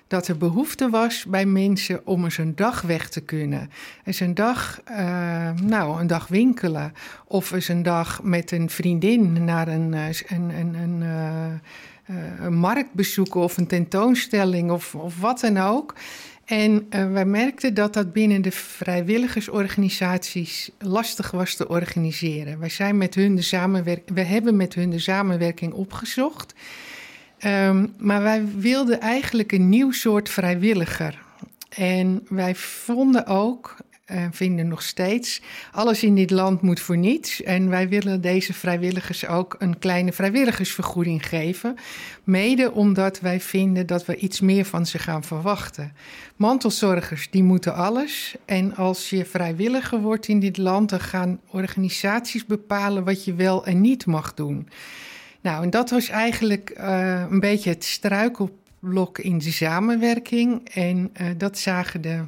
dat 0.07 0.29
er 0.29 0.37
behoefte 0.37 0.91
was 0.91 1.25
bij 1.25 1.47
mensen 1.47 2.07
om 2.07 2.25
eens 2.25 2.39
een 2.39 2.57
dag 2.57 2.81
weg 2.81 3.09
te 3.09 3.21
kunnen. 3.21 3.71
Een 4.05 4.35
dag, 4.35 4.81
nou, 5.63 6.01
een 6.01 6.07
dag 6.07 6.29
winkelen. 6.29 6.93
Of 7.25 7.69
een 7.69 7.83
dag 7.83 8.23
met 8.23 8.51
een 8.51 8.71
vriendin 8.71 9.45
naar 9.45 9.69
een, 9.69 9.93
een, 9.93 10.51
een, 10.51 10.75
een 10.75 11.03
uh, 12.11 12.17
een 12.41 12.55
markt 12.55 12.93
bezoeken 12.93 13.41
of 13.41 13.57
een 13.57 13.67
tentoonstelling 13.67 14.71
of, 14.71 14.95
of 14.95 15.21
wat 15.21 15.41
dan 15.41 15.59
ook. 15.59 15.95
En 16.45 16.87
wij 16.91 17.25
merkten 17.25 17.75
dat 17.75 17.95
dat 17.95 18.13
binnen 18.13 18.43
de 18.43 18.51
vrijwilligersorganisaties 18.51 20.71
lastig 20.79 21.31
was 21.31 21.55
te 21.55 21.69
organiseren. 21.69 22.59
Wij, 22.59 22.69
zijn 22.69 22.97
met 22.97 23.15
hun 23.15 23.35
de 23.35 23.43
samenwerking, 23.43 24.17
we 24.17 24.23
hebben 24.23 24.57
met 24.57 24.75
hun 24.75 24.91
de 24.91 24.99
samenwerking 24.99 25.73
opgezocht. 25.73 26.55
Um, 27.45 27.95
maar 27.99 28.23
wij 28.23 28.45
wilden 28.57 29.01
eigenlijk 29.01 29.53
een 29.53 29.69
nieuw 29.69 29.93
soort 29.93 30.29
vrijwilliger. 30.29 31.25
En 31.69 32.27
wij 32.29 32.55
vonden 32.55 33.27
ook, 33.27 33.77
uh, 34.13 34.27
vinden 34.31 34.69
nog 34.69 34.83
steeds, 34.83 35.43
alles 35.73 36.03
in 36.03 36.15
dit 36.15 36.31
land 36.31 36.61
moet 36.61 36.81
voor 36.81 36.97
niets. 36.97 37.43
En 37.43 37.69
wij 37.69 37.89
willen 37.89 38.21
deze 38.21 38.53
vrijwilligers 38.53 39.27
ook 39.27 39.57
een 39.59 39.79
kleine 39.79 40.13
vrijwilligersvergoeding 40.13 41.27
geven. 41.27 41.77
Mede 42.25 42.73
omdat 42.73 43.21
wij 43.21 43.41
vinden 43.41 43.87
dat 43.87 44.07
we 44.07 44.17
iets 44.17 44.41
meer 44.41 44.65
van 44.65 44.87
ze 44.87 44.99
gaan 44.99 45.25
verwachten. 45.25 45.93
Mantelzorgers, 46.37 47.31
die 47.31 47.43
moeten 47.43 47.75
alles. 47.75 48.35
En 48.45 48.77
als 48.77 49.11
je 49.11 49.25
vrijwilliger 49.25 50.01
wordt 50.01 50.29
in 50.29 50.41
dit 50.41 50.57
land, 50.57 50.91
dan 50.91 51.01
gaan 51.01 51.41
organisaties 51.51 52.47
bepalen 52.47 53.05
wat 53.05 53.25
je 53.25 53.35
wel 53.35 53.67
en 53.67 53.81
niet 53.81 54.07
mag 54.07 54.35
doen. 54.35 54.69
Nou, 55.47 55.63
en 55.63 55.71
dat 55.71 55.91
was 55.91 56.09
eigenlijk 56.09 56.75
uh, 56.79 57.25
een 57.31 57.41
beetje 57.41 57.71
het 57.71 57.85
struikelblok 57.85 59.19
in 59.19 59.39
de 59.39 59.51
samenwerking. 59.51 60.69
En 60.69 61.13
uh, 61.21 61.27
dat 61.37 61.59
zagen 61.59 62.01
de 62.01 62.25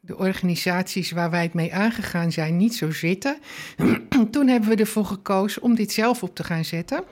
de 0.00 0.18
organisaties 0.18 1.10
waar 1.10 1.30
wij 1.30 1.42
het 1.42 1.54
mee 1.54 1.74
aangegaan 1.74 2.32
zijn 2.32 2.56
niet 2.56 2.74
zo 2.74 2.90
zitten. 2.90 3.38
Toen 4.30 4.48
hebben 4.48 4.68
we 4.68 4.76
ervoor 4.76 5.04
gekozen 5.04 5.62
om 5.62 5.74
dit 5.74 5.92
zelf 5.92 6.22
op 6.22 6.34
te 6.34 6.44
gaan 6.44 6.64
zetten. 6.64 7.04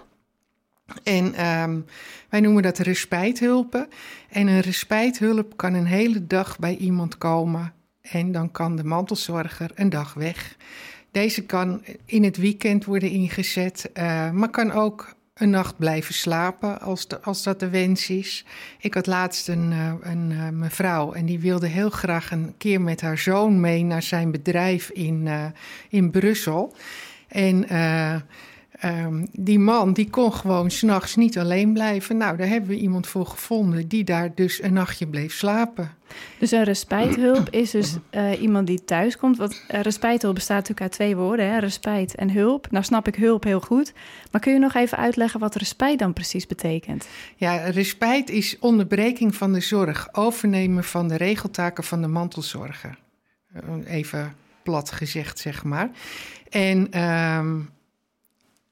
En 1.02 1.46
um, 1.46 1.84
wij 2.28 2.40
noemen 2.40 2.62
dat 2.62 2.78
respijthulpen. 2.78 3.88
En 4.28 4.46
een 4.46 4.60
respijthulp 4.60 5.56
kan 5.56 5.74
een 5.74 5.86
hele 5.86 6.26
dag 6.26 6.58
bij 6.58 6.76
iemand 6.76 7.18
komen. 7.18 7.72
En 8.00 8.32
dan 8.32 8.50
kan 8.50 8.76
de 8.76 8.84
mantelzorger 8.84 9.70
een 9.74 9.90
dag 9.90 10.14
weg. 10.14 10.56
Deze 11.10 11.42
kan 11.42 11.84
in 12.04 12.24
het 12.24 12.36
weekend 12.36 12.84
worden 12.84 13.10
ingezet, 13.10 13.90
uh, 13.94 14.30
maar 14.30 14.50
kan 14.50 14.72
ook 14.72 15.15
een 15.36 15.50
nacht 15.50 15.78
blijven 15.78 16.14
slapen 16.14 16.80
als, 16.80 17.06
als 17.22 17.42
dat 17.42 17.60
de 17.60 17.68
wens 17.68 18.10
is. 18.10 18.44
Ik 18.78 18.94
had 18.94 19.06
laatst 19.06 19.48
een, 19.48 19.72
uh, 19.72 19.92
een 20.00 20.30
uh, 20.30 20.48
mevrouw 20.48 21.12
en 21.12 21.26
die 21.26 21.38
wilde 21.38 21.66
heel 21.66 21.90
graag 21.90 22.30
een 22.30 22.54
keer 22.58 22.80
met 22.80 23.00
haar 23.00 23.18
zoon 23.18 23.60
mee 23.60 23.84
naar 23.84 24.02
zijn 24.02 24.30
bedrijf 24.30 24.90
in, 24.90 25.26
uh, 25.26 25.44
in 25.88 26.10
Brussel. 26.10 26.74
En 27.28 27.68
um, 28.84 29.26
die 29.32 29.58
man 29.58 29.92
die 29.92 30.10
kon 30.10 30.32
gewoon 30.32 30.70
s'nachts 30.70 31.16
niet 31.16 31.38
alleen 31.38 31.72
blijven. 31.72 32.16
Nou, 32.16 32.36
daar 32.36 32.48
hebben 32.48 32.70
we 32.70 32.76
iemand 32.76 33.06
voor 33.06 33.26
gevonden 33.26 33.88
die 33.88 34.04
daar 34.04 34.34
dus 34.34 34.62
een 34.62 34.72
nachtje 34.72 35.06
bleef 35.06 35.32
slapen. 35.32 35.90
Dus 36.38 36.50
een 36.50 36.64
respijthulp 36.64 37.50
is 37.50 37.70
dus 37.70 37.96
uh, 38.10 38.40
iemand 38.40 38.66
die 38.66 38.84
thuis 38.84 39.16
komt. 39.16 39.36
Want 39.36 39.64
uh, 39.70 39.80
respijthulp 39.80 40.34
bestaat 40.34 40.56
natuurlijk 40.56 40.80
uit 40.80 40.92
twee 40.92 41.16
woorden, 41.16 41.46
hè? 41.46 41.58
respijt 41.58 42.14
en 42.14 42.30
hulp. 42.30 42.70
Nou 42.70 42.84
snap 42.84 43.08
ik 43.08 43.14
hulp 43.14 43.44
heel 43.44 43.60
goed. 43.60 43.92
Maar 44.30 44.40
kun 44.40 44.52
je 44.52 44.58
nog 44.58 44.74
even 44.74 44.98
uitleggen 44.98 45.40
wat 45.40 45.54
respijt 45.54 45.98
dan 45.98 46.12
precies 46.12 46.46
betekent? 46.46 47.08
Ja, 47.36 47.56
respijt 47.56 48.30
is 48.30 48.58
onderbreking 48.58 49.34
van 49.34 49.52
de 49.52 49.60
zorg. 49.60 50.08
Overnemen 50.12 50.84
van 50.84 51.08
de 51.08 51.16
regeltaken 51.16 51.84
van 51.84 52.00
de 52.00 52.08
mantelzorger. 52.08 52.98
Even 53.86 54.34
plat 54.62 54.90
gezegd, 54.90 55.38
zeg 55.38 55.64
maar. 55.64 55.90
En... 56.50 57.02
Um, 57.02 57.74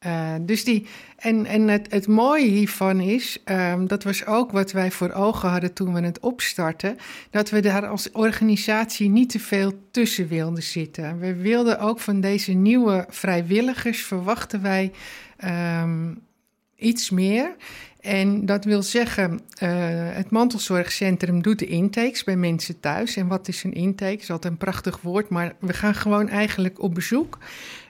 uh, 0.07 0.35
dus 0.41 0.65
die, 0.65 0.87
en 1.17 1.47
en 1.47 1.69
het, 1.69 1.87
het 1.91 2.07
mooie 2.07 2.47
hiervan 2.47 3.01
is, 3.01 3.39
um, 3.45 3.87
dat 3.87 4.03
was 4.03 4.27
ook 4.27 4.53
wat 4.53 4.73
wij 4.73 4.91
voor 4.91 5.13
ogen 5.13 5.49
hadden 5.49 5.73
toen 5.73 5.95
we 5.95 6.01
het 6.01 6.21
opstarten, 6.21 6.97
dat 7.31 7.51
we 7.51 7.61
daar 7.61 7.87
als 7.87 8.11
organisatie 8.11 9.09
niet 9.09 9.31
te 9.31 9.41
veel 9.41 9.73
tussen 9.91 10.29
wilden 10.29 10.63
zitten. 10.63 11.19
We 11.19 11.35
wilden 11.35 11.79
ook 11.79 12.01
van 12.01 12.21
deze 12.21 12.53
nieuwe 12.53 13.07
vrijwilligers, 13.09 14.03
verwachten 14.03 14.63
wij 14.63 14.93
um, 15.83 16.23
iets 16.77 17.11
meer. 17.11 17.57
En 18.05 18.47
dat 18.47 18.65
wil 18.65 18.83
zeggen, 18.83 19.33
uh, 19.33 19.39
het 20.13 20.31
mantelzorgcentrum 20.31 21.43
doet 21.43 21.59
de 21.59 21.67
intakes 21.67 22.25
bij 22.25 22.37
mensen 22.37 22.81
thuis. 22.81 23.17
En 23.17 23.27
wat 23.27 23.49
is 23.49 23.65
een 23.65 23.73
intake? 23.73 24.17
is 24.17 24.31
altijd 24.31 24.53
een 24.53 24.59
prachtig 24.59 25.01
woord, 25.01 25.29
maar 25.29 25.55
we 25.61 25.73
gaan 25.73 25.95
gewoon 25.95 26.29
eigenlijk 26.29 26.83
op 26.83 26.95
bezoek 26.95 27.39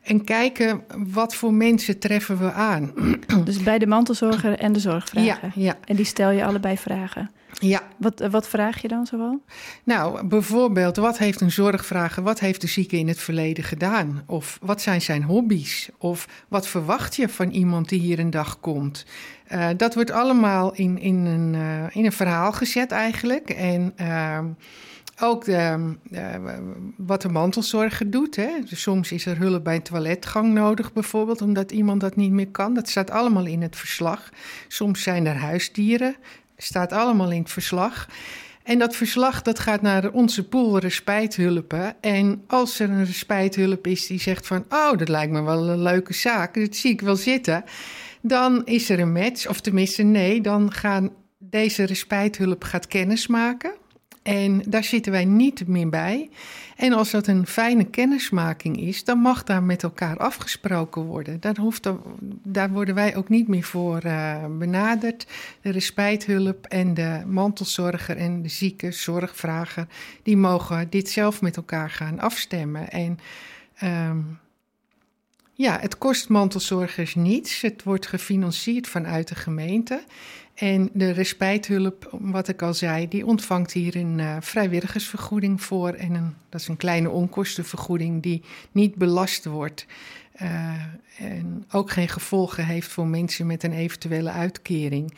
en 0.03 0.25
kijken 0.25 0.83
wat 0.97 1.35
voor 1.35 1.55
mensen 1.55 1.99
treffen 1.99 2.39
we 2.39 2.53
aan. 2.53 2.93
Dus 3.45 3.63
bij 3.63 3.79
de 3.79 3.87
mantelzorger 3.87 4.59
en 4.59 4.73
de 4.73 4.81
zorgvragen. 4.81 5.53
Ja, 5.55 5.63
ja. 5.63 5.77
En 5.85 5.97
die 5.97 6.05
stel 6.05 6.31
je 6.31 6.45
allebei 6.45 6.79
vragen. 6.79 7.31
Ja. 7.61 7.83
Wat, 7.97 8.27
wat 8.31 8.49
vraag 8.49 8.83
je 8.83 8.89
dan 8.89 9.07
zoal? 9.07 9.43
Nou, 9.85 10.27
bijvoorbeeld, 10.27 10.97
wat 10.97 11.19
heeft 11.19 11.41
een 11.41 11.51
zorgvrager, 11.51 12.23
wat 12.23 12.41
heeft 12.41 12.61
de 12.61 12.67
zieke 12.67 12.97
in 12.97 13.09
het 13.09 13.19
verleden 13.19 13.65
gedaan? 13.65 14.23
Of 14.27 14.59
wat 14.63 14.83
zijn 14.83 15.03
zijn 15.03 15.23
hobby's? 15.23 15.89
Of 15.99 16.29
wat 16.49 16.69
verwacht 16.69 17.17
je 17.17 17.29
van 17.29 17.51
iemand 17.51 17.89
die 17.89 18.01
hier 18.01 18.19
een 18.19 18.31
dag 18.31 18.61
komt? 18.61 19.05
Uh, 19.53 19.69
dat 19.77 19.95
wordt 19.95 20.11
allemaal 20.11 20.75
in, 20.75 20.99
in, 20.99 21.25
een, 21.25 21.55
uh, 21.55 21.97
in 21.97 22.05
een 22.05 22.13
verhaal 22.13 22.53
gezet 22.53 22.91
eigenlijk. 22.91 23.51
En... 23.51 23.93
Uh, 24.01 24.39
ook 25.21 25.45
de, 25.45 25.95
uh, 26.11 26.35
wat 26.97 27.23
de 27.23 27.29
mantelzorger 27.29 28.11
doet. 28.11 28.37
Hè. 28.37 28.51
Dus 28.69 28.83
soms 28.83 29.13
is 29.13 29.27
er 29.27 29.39
hulp 29.39 29.65
bij 29.65 29.75
een 29.75 29.83
toiletgang 29.83 30.53
nodig, 30.53 30.93
bijvoorbeeld, 30.93 31.43
omdat 31.43 31.73
iemand 31.73 32.01
dat 32.01 32.17
niet 32.17 32.31
meer 32.31 32.49
kan. 32.49 32.75
Dat 32.75 32.89
staat 32.89 33.11
allemaal 33.11 33.47
in 33.47 33.63
het 33.63 33.77
verslag. 33.77 34.31
Soms 34.69 35.03
zijn 35.03 35.27
er 35.27 35.37
huisdieren, 35.37 36.17
staat 36.57 36.93
allemaal 36.93 37.31
in 37.31 37.41
het 37.41 37.51
verslag. 37.51 38.09
En 38.63 38.79
dat 38.79 38.97
verslag 38.97 39.43
dat 39.43 39.59
gaat 39.59 39.83
naar 39.83 40.11
onze 40.11 40.49
pool 40.49 40.79
respijthulpen. 40.79 41.95
En 42.01 42.43
als 42.47 42.81
er 42.81 42.91
een 42.91 43.05
respijthulp 43.05 43.87
is 43.87 44.07
die 44.07 44.21
zegt 44.21 44.47
van... 44.47 44.65
oh, 44.69 44.99
dat 44.99 45.09
lijkt 45.09 45.33
me 45.33 45.43
wel 45.43 45.69
een 45.69 45.83
leuke 45.83 46.15
zaak, 46.15 46.55
dat 46.55 46.77
zie 46.77 46.93
ik 46.93 47.01
wel 47.01 47.17
zitten... 47.17 47.65
dan 48.27 48.65
is 48.65 48.91
er 48.91 49.01
een 49.01 49.13
match, 49.13 49.49
of 49.49 49.61
tenminste 49.61 50.03
nee, 50.03 50.41
dan 50.41 50.73
gaan 50.73 51.11
deze 51.39 51.85
respijthulp 51.85 52.65
gaat 52.65 52.87
kennis 52.87 53.27
maken... 53.27 53.73
En 54.25 54.63
daar 54.67 54.85
zitten 54.85 55.13
wij 55.13 55.25
niet 55.25 55.67
meer 55.67 55.89
bij. 55.89 56.31
En 56.77 56.93
als 56.93 57.11
dat 57.11 57.27
een 57.27 57.47
fijne 57.47 57.85
kennismaking 57.85 58.81
is, 58.81 59.05
dan 59.05 59.19
mag 59.19 59.45
daar 59.45 59.63
met 59.63 59.83
elkaar 59.83 60.17
afgesproken 60.17 61.03
worden. 61.03 61.41
Daar, 61.41 61.57
hoeft 61.57 61.91
daar 62.43 62.71
worden 62.71 62.95
wij 62.95 63.17
ook 63.17 63.29
niet 63.29 63.49
meer 63.49 63.63
voor 63.63 64.05
uh, 64.05 64.45
benaderd. 64.59 65.27
De 65.61 65.71
respijthulp 65.71 66.67
en 66.67 66.95
de 66.95 67.23
mantelzorger 67.27 68.17
en 68.17 68.43
de 68.43 68.49
zieke 68.49 68.93
zorgvrager, 68.93 69.87
die 70.23 70.37
mogen 70.37 70.91
dit 70.91 71.09
zelf 71.11 71.41
met 71.41 71.57
elkaar 71.57 71.91
gaan 71.91 72.21
afstemmen. 72.21 72.91
En 72.91 73.19
um, 73.83 74.39
ja, 75.55 75.79
het 75.81 75.99
kost 75.99 76.29
mantelzorgers 76.29 77.15
niets. 77.15 77.61
Het 77.61 77.83
wordt 77.83 78.07
gefinancierd 78.07 78.89
vanuit 78.89 79.29
de 79.29 79.35
gemeente. 79.35 80.05
En 80.55 80.91
de 80.93 81.11
respijthulp, 81.11 82.09
wat 82.11 82.49
ik 82.49 82.63
al 82.63 82.75
zei, 82.75 83.09
die 83.09 83.27
ontvangt 83.27 83.73
hier 83.73 83.97
een 83.97 84.19
uh, 84.19 84.37
vrijwilligersvergoeding 84.41 85.63
voor. 85.63 85.89
En 85.93 86.15
een, 86.15 86.35
dat 86.49 86.61
is 86.61 86.69
een 86.69 86.77
kleine 86.77 87.11
onkostenvergoeding 87.11 88.23
die 88.23 88.43
niet 88.73 88.95
belast 88.95 89.45
wordt. 89.45 89.87
Uh, 90.43 90.73
en 91.19 91.65
ook 91.71 91.91
geen 91.91 92.09
gevolgen 92.09 92.67
heeft 92.67 92.89
voor 92.89 93.07
mensen 93.07 93.47
met 93.47 93.63
een 93.63 93.73
eventuele 93.73 94.31
uitkering. 94.31 95.15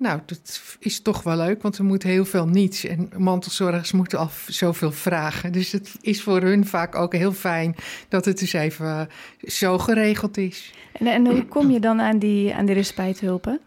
Nou, 0.00 0.20
dat 0.26 0.62
is 0.78 1.02
toch 1.02 1.22
wel 1.22 1.36
leuk, 1.36 1.62
want 1.62 1.78
er 1.78 1.84
moet 1.84 2.02
heel 2.02 2.24
veel 2.24 2.46
niets. 2.46 2.84
En 2.84 3.10
mantelzorgers 3.16 3.92
moeten 3.92 4.18
al 4.18 4.30
zoveel 4.46 4.92
vragen. 4.92 5.52
Dus 5.52 5.72
het 5.72 5.96
is 6.00 6.22
voor 6.22 6.40
hun 6.40 6.66
vaak 6.66 6.94
ook 6.94 7.14
heel 7.14 7.32
fijn 7.32 7.74
dat 8.08 8.24
het 8.24 8.38
dus 8.38 8.52
even 8.52 9.08
zo 9.40 9.78
geregeld 9.78 10.36
is. 10.36 10.72
En, 10.92 11.06
en 11.06 11.26
hoe 11.26 11.44
kom 11.44 11.70
je 11.70 11.80
dan 11.80 12.00
aan 12.00 12.18
die, 12.18 12.54
aan 12.54 12.66
die 12.66 12.74
respijthulpen? 12.74 13.60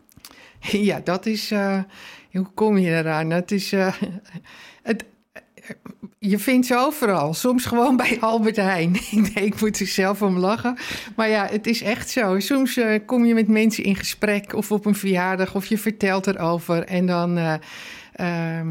Ja, 0.89 0.99
dat 1.03 1.25
is. 1.25 1.51
Uh, 1.51 1.79
hoe 2.31 2.47
kom 2.53 2.77
je 2.77 2.97
eraan? 2.97 3.29
Het 3.29 3.51
is. 3.51 3.73
Uh, 3.73 3.93
het, 4.83 5.05
je 6.19 6.39
vindt 6.39 6.67
ze 6.67 6.77
overal. 6.77 7.33
Soms 7.33 7.65
gewoon 7.65 7.97
bij 7.97 8.17
Albert 8.19 8.55
Heijn. 8.55 8.95
ik, 9.33 9.61
moet 9.61 9.79
er 9.79 9.87
zelf 9.87 10.21
om 10.21 10.37
lachen. 10.37 10.77
Maar 11.15 11.29
ja, 11.29 11.47
het 11.51 11.67
is 11.67 11.81
echt 11.81 12.09
zo. 12.09 12.39
Soms 12.39 12.77
uh, 12.77 12.99
kom 13.05 13.25
je 13.25 13.33
met 13.33 13.47
mensen 13.47 13.83
in 13.83 13.95
gesprek 13.95 14.53
of 14.53 14.71
op 14.71 14.85
een 14.85 14.95
verjaardag 14.95 15.55
of 15.55 15.65
je 15.65 15.77
vertelt 15.77 16.27
erover. 16.27 16.83
En 16.83 17.05
dan. 17.05 17.37
Uh, 17.37 18.61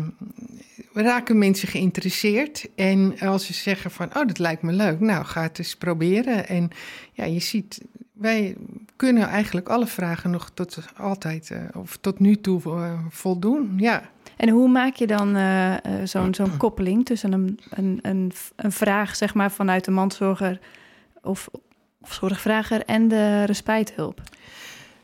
raken 0.92 1.38
mensen 1.38 1.68
geïnteresseerd. 1.68 2.68
En 2.74 3.18
als 3.20 3.46
ze 3.46 3.52
zeggen 3.52 3.90
van, 3.90 4.06
oh, 4.06 4.26
dat 4.26 4.38
lijkt 4.38 4.62
me 4.62 4.72
leuk, 4.72 5.00
nou, 5.00 5.24
ga 5.24 5.42
het 5.42 5.58
eens 5.58 5.76
proberen. 5.76 6.48
En 6.48 6.70
ja, 7.12 7.24
je 7.24 7.40
ziet, 7.40 7.80
wij 8.12 8.56
kunnen 8.96 9.28
eigenlijk 9.28 9.68
alle 9.68 9.86
vragen 9.86 10.30
nog 10.30 10.50
tot 10.54 10.78
altijd, 10.96 11.50
uh, 11.52 11.58
of 11.74 11.98
tot 12.00 12.18
nu 12.18 12.40
toe 12.40 12.60
voldoen, 13.10 13.74
ja. 13.76 14.10
En 14.42 14.48
hoe 14.48 14.68
maak 14.68 14.94
je 14.94 15.06
dan 15.06 15.36
uh, 15.36 15.74
zo'n 16.04 16.34
zo'n 16.34 16.56
koppeling 16.56 17.04
tussen 17.04 17.32
een, 17.32 17.58
een, 17.70 17.98
een, 18.02 18.32
een, 18.56 18.72
vraag, 18.72 19.16
zeg 19.16 19.34
maar, 19.34 19.50
vanuit 19.50 19.84
de 19.84 19.90
mandzorger 19.90 20.58
of, 21.22 21.48
of 22.00 22.12
zorgvrager 22.12 22.84
en 22.84 23.08
de 23.08 23.44
respijthulp? 23.44 24.20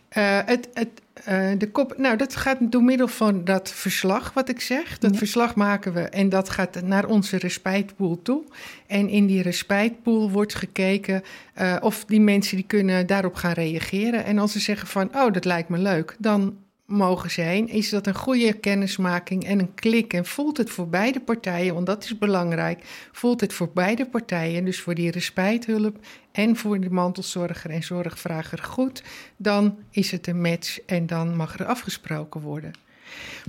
het, 0.08 0.68
het, 0.74 0.88
uh, 1.28 1.50
de 1.58 1.70
kop, 1.70 1.94
nou, 1.96 2.16
dat 2.16 2.36
gaat 2.36 2.58
door 2.60 2.82
middel 2.82 3.08
van 3.08 3.44
dat 3.44 3.70
verslag 3.70 4.32
wat 4.32 4.48
ik 4.48 4.60
zeg. 4.60 4.98
Dat 4.98 5.16
verslag 5.16 5.54
maken 5.54 5.92
we 5.92 6.00
en 6.00 6.28
dat 6.28 6.48
gaat 6.48 6.82
naar 6.82 7.06
onze 7.06 7.36
respijtpool 7.36 8.22
toe. 8.22 8.42
En 8.86 9.08
in 9.08 9.26
die 9.26 9.42
respijtpool 9.42 10.30
wordt 10.30 10.54
gekeken 10.54 11.22
uh, 11.60 11.76
of 11.80 12.04
die 12.04 12.20
mensen 12.20 12.56
die 12.56 12.66
kunnen 12.66 13.06
daarop 13.06 13.34
gaan 13.34 13.52
reageren. 13.52 14.24
En 14.24 14.38
als 14.38 14.52
ze 14.52 14.60
zeggen 14.60 14.88
van, 14.88 15.10
oh, 15.14 15.32
dat 15.32 15.44
lijkt 15.44 15.68
me 15.68 15.78
leuk, 15.78 16.16
dan 16.18 16.56
mogen 16.88 17.30
zijn, 17.30 17.68
is 17.68 17.90
dat 17.90 18.06
een 18.06 18.14
goede 18.14 18.52
kennismaking 18.52 19.44
en 19.44 19.58
een 19.58 19.74
klik. 19.74 20.12
En 20.12 20.24
voelt 20.24 20.56
het 20.56 20.70
voor 20.70 20.88
beide 20.88 21.20
partijen, 21.20 21.74
want 21.74 21.86
dat 21.86 22.04
is 22.04 22.18
belangrijk, 22.18 22.84
voelt 23.12 23.40
het 23.40 23.52
voor 23.52 23.70
beide 23.74 24.06
partijen, 24.06 24.64
dus 24.64 24.80
voor 24.80 24.94
die 24.94 25.10
respijthulp 25.10 25.96
en 26.32 26.56
voor 26.56 26.80
de 26.80 26.90
mantelzorger 26.90 27.70
en 27.70 27.82
zorgvrager 27.82 28.58
goed, 28.58 29.02
dan 29.36 29.78
is 29.90 30.10
het 30.10 30.26
een 30.26 30.40
match 30.40 30.80
en 30.86 31.06
dan 31.06 31.36
mag 31.36 31.58
er 31.58 31.66
afgesproken 31.66 32.40
worden. 32.40 32.72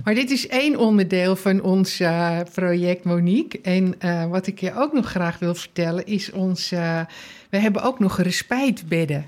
Maar 0.04 0.14
dit 0.14 0.30
is 0.30 0.46
één 0.46 0.76
onderdeel 0.76 1.36
van 1.36 1.62
ons 1.62 2.00
uh, 2.00 2.38
project 2.52 3.04
Monique. 3.04 3.60
En 3.60 3.94
uh, 4.04 4.26
wat 4.26 4.46
ik 4.46 4.60
je 4.60 4.74
ook 4.74 4.92
nog 4.92 5.10
graag 5.10 5.38
wil 5.38 5.54
vertellen 5.54 6.06
is 6.06 6.30
ons. 6.32 6.72
Uh, 6.72 7.00
we 7.50 7.58
hebben 7.58 7.82
ook 7.82 7.98
nog 7.98 8.20
respijtbedden. 8.20 9.26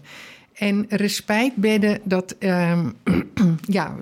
En 0.54 0.86
respijtbedden, 0.88 2.00
dat. 2.04 2.36
Um, 2.38 2.94
ja. 3.78 3.94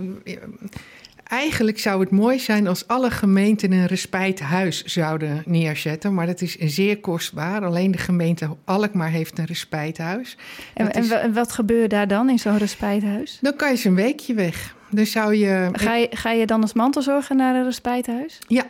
Eigenlijk 1.25 1.79
zou 1.79 2.01
het 2.01 2.11
mooi 2.11 2.39
zijn 2.39 2.67
als 2.67 2.89
alle 2.89 3.11
gemeenten 3.11 3.73
een 3.73 3.87
respijthuis 3.87 4.85
zouden 4.85 5.43
neerzetten. 5.47 6.15
Maar 6.15 6.27
dat 6.27 6.41
is 6.41 6.57
zeer 6.57 7.01
kostbaar. 7.01 7.65
Alleen 7.65 7.91
de 7.91 7.99
gemeente 7.99 8.57
Alkmaar 8.65 9.11
heeft 9.11 9.39
een 9.39 9.45
respijthuis. 9.45 10.37
En, 10.75 10.93
en 10.93 11.33
wat 11.33 11.53
gebeurt 11.53 11.91
daar 11.91 12.09
dan 12.09 12.31
in 12.31 12.39
zo'n 12.39 12.59
respijthuis? 12.59 13.39
Dan 13.41 13.57
kan 13.57 13.69
je 13.69 13.75
eens 13.75 13.85
een 13.85 13.95
weekje 13.95 14.35
weg. 14.35 14.75
Dan 14.91 15.07
zou 15.07 15.35
je... 15.35 15.69
Ga, 15.73 15.95
je, 15.95 16.09
ga 16.11 16.31
je 16.31 16.47
dan 16.47 16.63
als 16.63 16.73
mantelzorger 16.73 17.37
naar 17.37 17.55
een 17.55 17.65
respijthuis? 17.65 18.39
Ja, 18.47 18.65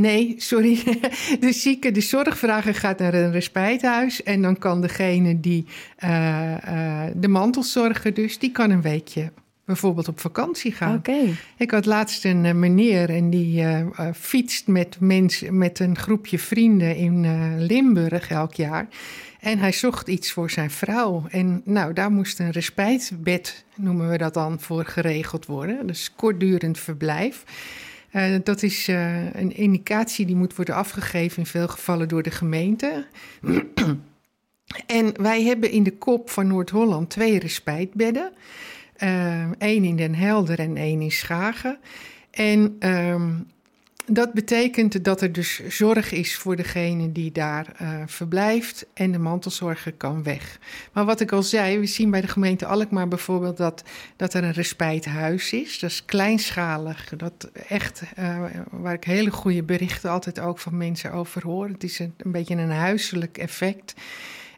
Nee, 0.00 0.34
sorry. 0.38 0.82
De 1.40 1.52
zieke, 1.52 1.90
de 1.90 2.00
zorgvrager 2.00 2.74
gaat 2.74 2.98
naar 2.98 3.14
een 3.14 3.32
respijthuis. 3.32 4.22
En 4.22 4.42
dan 4.42 4.58
kan 4.58 4.80
degene 4.80 5.40
die 5.40 5.66
uh, 6.04 6.54
uh, 6.68 7.02
de 7.14 7.28
mantelzorger 7.28 8.14
dus, 8.14 8.38
die 8.38 8.50
kan 8.50 8.70
een 8.70 8.82
weekje 8.82 9.32
bijvoorbeeld 9.64 10.08
op 10.08 10.20
vakantie 10.20 10.72
gaan. 10.72 10.96
Oké. 10.96 11.18
Ik 11.56 11.70
had 11.70 11.86
laatst 11.86 12.24
een 12.24 12.44
uh, 12.44 12.52
meneer 12.52 13.10
en 13.10 13.30
die 13.30 13.64
fietst 14.14 14.66
met, 14.66 14.96
mensen, 15.00 15.58
met 15.58 15.78
een 15.78 15.96
groepje 15.96 16.38
vrienden 16.38 16.96
in 16.96 17.26
Limburg 17.66 18.30
elk 18.30 18.54
jaar. 18.54 18.88
En 19.40 19.58
hij 19.58 19.72
zocht 19.72 20.08
iets 20.08 20.32
voor 20.32 20.50
zijn 20.50 20.70
vrouw. 20.70 21.24
En 21.28 21.62
nou, 21.64 21.92
daar 21.92 22.10
moest 22.10 22.38
een 22.38 22.50
respijtbed, 22.50 23.64
noemen 23.76 24.08
we 24.08 24.18
dat 24.18 24.34
dan, 24.34 24.60
voor 24.60 24.84
geregeld 24.84 25.46
worden. 25.46 25.86
Dus 25.86 26.12
kortdurend 26.16 26.78
verblijf. 26.78 27.44
Uh, 28.12 28.36
dat 28.44 28.62
is 28.62 28.88
uh, 28.88 29.34
een 29.34 29.56
indicatie 29.56 30.26
die 30.26 30.36
moet 30.36 30.56
worden 30.56 30.74
afgegeven 30.74 31.38
in 31.38 31.46
veel 31.46 31.68
gevallen 31.68 32.08
door 32.08 32.22
de 32.22 32.30
gemeente. 32.30 33.06
en 34.86 35.22
wij 35.22 35.42
hebben 35.42 35.70
in 35.70 35.82
de 35.82 35.96
kop 35.96 36.30
van 36.30 36.46
Noord-Holland 36.46 37.10
twee 37.10 37.38
respijtbedden. 37.38 38.32
Eén 38.96 39.82
uh, 39.82 39.88
in 39.88 39.96
Den 39.96 40.14
Helder 40.14 40.58
en 40.58 40.76
één 40.76 41.00
in 41.00 41.10
Schagen. 41.10 41.78
En 42.30 42.76
ehm, 42.78 43.30
dat 44.12 44.32
betekent 44.32 45.04
dat 45.04 45.20
er 45.20 45.32
dus 45.32 45.60
zorg 45.68 46.12
is 46.12 46.36
voor 46.36 46.56
degene 46.56 47.12
die 47.12 47.32
daar 47.32 47.66
uh, 47.82 48.02
verblijft 48.06 48.86
en 48.94 49.12
de 49.12 49.18
mantelzorger 49.18 49.92
kan 49.92 50.22
weg. 50.22 50.58
Maar 50.92 51.04
wat 51.04 51.20
ik 51.20 51.32
al 51.32 51.42
zei, 51.42 51.78
we 51.78 51.86
zien 51.86 52.10
bij 52.10 52.20
de 52.20 52.28
gemeente 52.28 52.66
Alkmaar 52.66 53.08
bijvoorbeeld 53.08 53.56
dat, 53.56 53.82
dat 54.16 54.34
er 54.34 54.44
een 54.44 54.52
respijthuis 54.52 55.52
is. 55.52 55.78
Dat 55.78 55.90
is 55.90 56.04
kleinschalig, 56.04 57.12
dat 57.16 57.50
echt, 57.68 58.02
uh, 58.18 58.44
waar 58.70 58.94
ik 58.94 59.04
hele 59.04 59.30
goede 59.30 59.62
berichten 59.62 60.10
altijd 60.10 60.40
ook 60.40 60.58
van 60.58 60.76
mensen 60.76 61.12
over 61.12 61.42
hoor. 61.42 61.68
Het 61.68 61.84
is 61.84 61.98
een, 61.98 62.14
een 62.16 62.32
beetje 62.32 62.54
een 62.54 62.70
huiselijk 62.70 63.38
effect. 63.38 63.94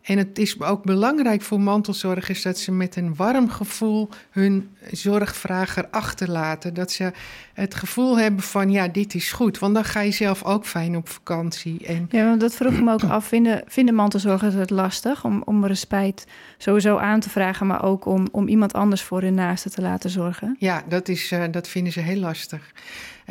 En 0.02 0.18
het 0.18 0.38
is 0.38 0.60
ook 0.60 0.84
belangrijk 0.84 1.42
voor 1.42 1.60
mantelzorgers 1.60 2.42
dat 2.42 2.58
ze 2.58 2.72
met 2.72 2.96
een 2.96 3.14
warm 3.14 3.50
gevoel 3.50 4.08
hun 4.30 4.70
zorgvrager 4.90 5.88
achterlaten. 5.90 6.74
Dat 6.74 6.90
ze 6.90 7.12
het 7.54 7.74
gevoel 7.74 8.18
hebben 8.18 8.42
van 8.42 8.70
ja, 8.70 8.88
dit 8.88 9.14
is 9.14 9.32
goed. 9.32 9.58
Want 9.58 9.74
dan 9.74 9.84
ga 9.84 10.00
je 10.00 10.10
zelf 10.10 10.44
ook 10.44 10.66
fijn 10.66 10.96
op 10.96 11.08
vakantie. 11.08 11.86
En... 11.86 12.06
Ja, 12.10 12.24
want 12.24 12.40
dat 12.40 12.54
vroeg 12.54 12.80
me 12.80 12.92
ook 12.92 13.04
af. 13.04 13.26
Vinden, 13.26 13.62
vinden 13.66 13.94
mantelzorgers 13.94 14.54
het 14.54 14.70
lastig 14.70 15.24
om, 15.24 15.42
om 15.44 15.66
respijt 15.66 16.26
sowieso 16.58 16.96
aan 16.96 17.20
te 17.20 17.30
vragen, 17.30 17.66
maar 17.66 17.84
ook 17.84 18.04
om, 18.06 18.28
om 18.32 18.48
iemand 18.48 18.72
anders 18.72 19.02
voor 19.02 19.20
hun 19.20 19.34
naasten 19.34 19.70
te 19.70 19.82
laten 19.82 20.10
zorgen? 20.10 20.56
Ja, 20.58 20.82
dat, 20.88 21.08
is, 21.08 21.32
uh, 21.32 21.44
dat 21.50 21.68
vinden 21.68 21.92
ze 21.92 22.00
heel 22.00 22.20
lastig. 22.20 22.72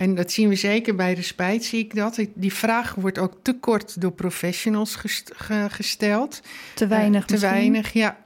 En 0.02 0.16
dat 0.16 0.32
zien 0.32 0.50
we 0.50 0.56
zeker 0.56 0.96
bij 0.96 1.14
respijt, 1.14 1.64
zie 1.64 1.80
ik 1.80 1.96
dat. 1.96 2.26
Die 2.34 2.54
vraag 2.54 2.96
wordt 2.96 3.18
ook 3.18 3.34
te 3.42 3.54
kort 3.54 4.02
door 4.02 4.12
professionals 4.12 4.98
gesteld. 5.68 6.42
Te 6.76 6.88
weinig 6.88 7.22
uh, 7.22 7.28
Te 7.28 7.38
weinig, 7.38 7.94
ja. 7.94 8.18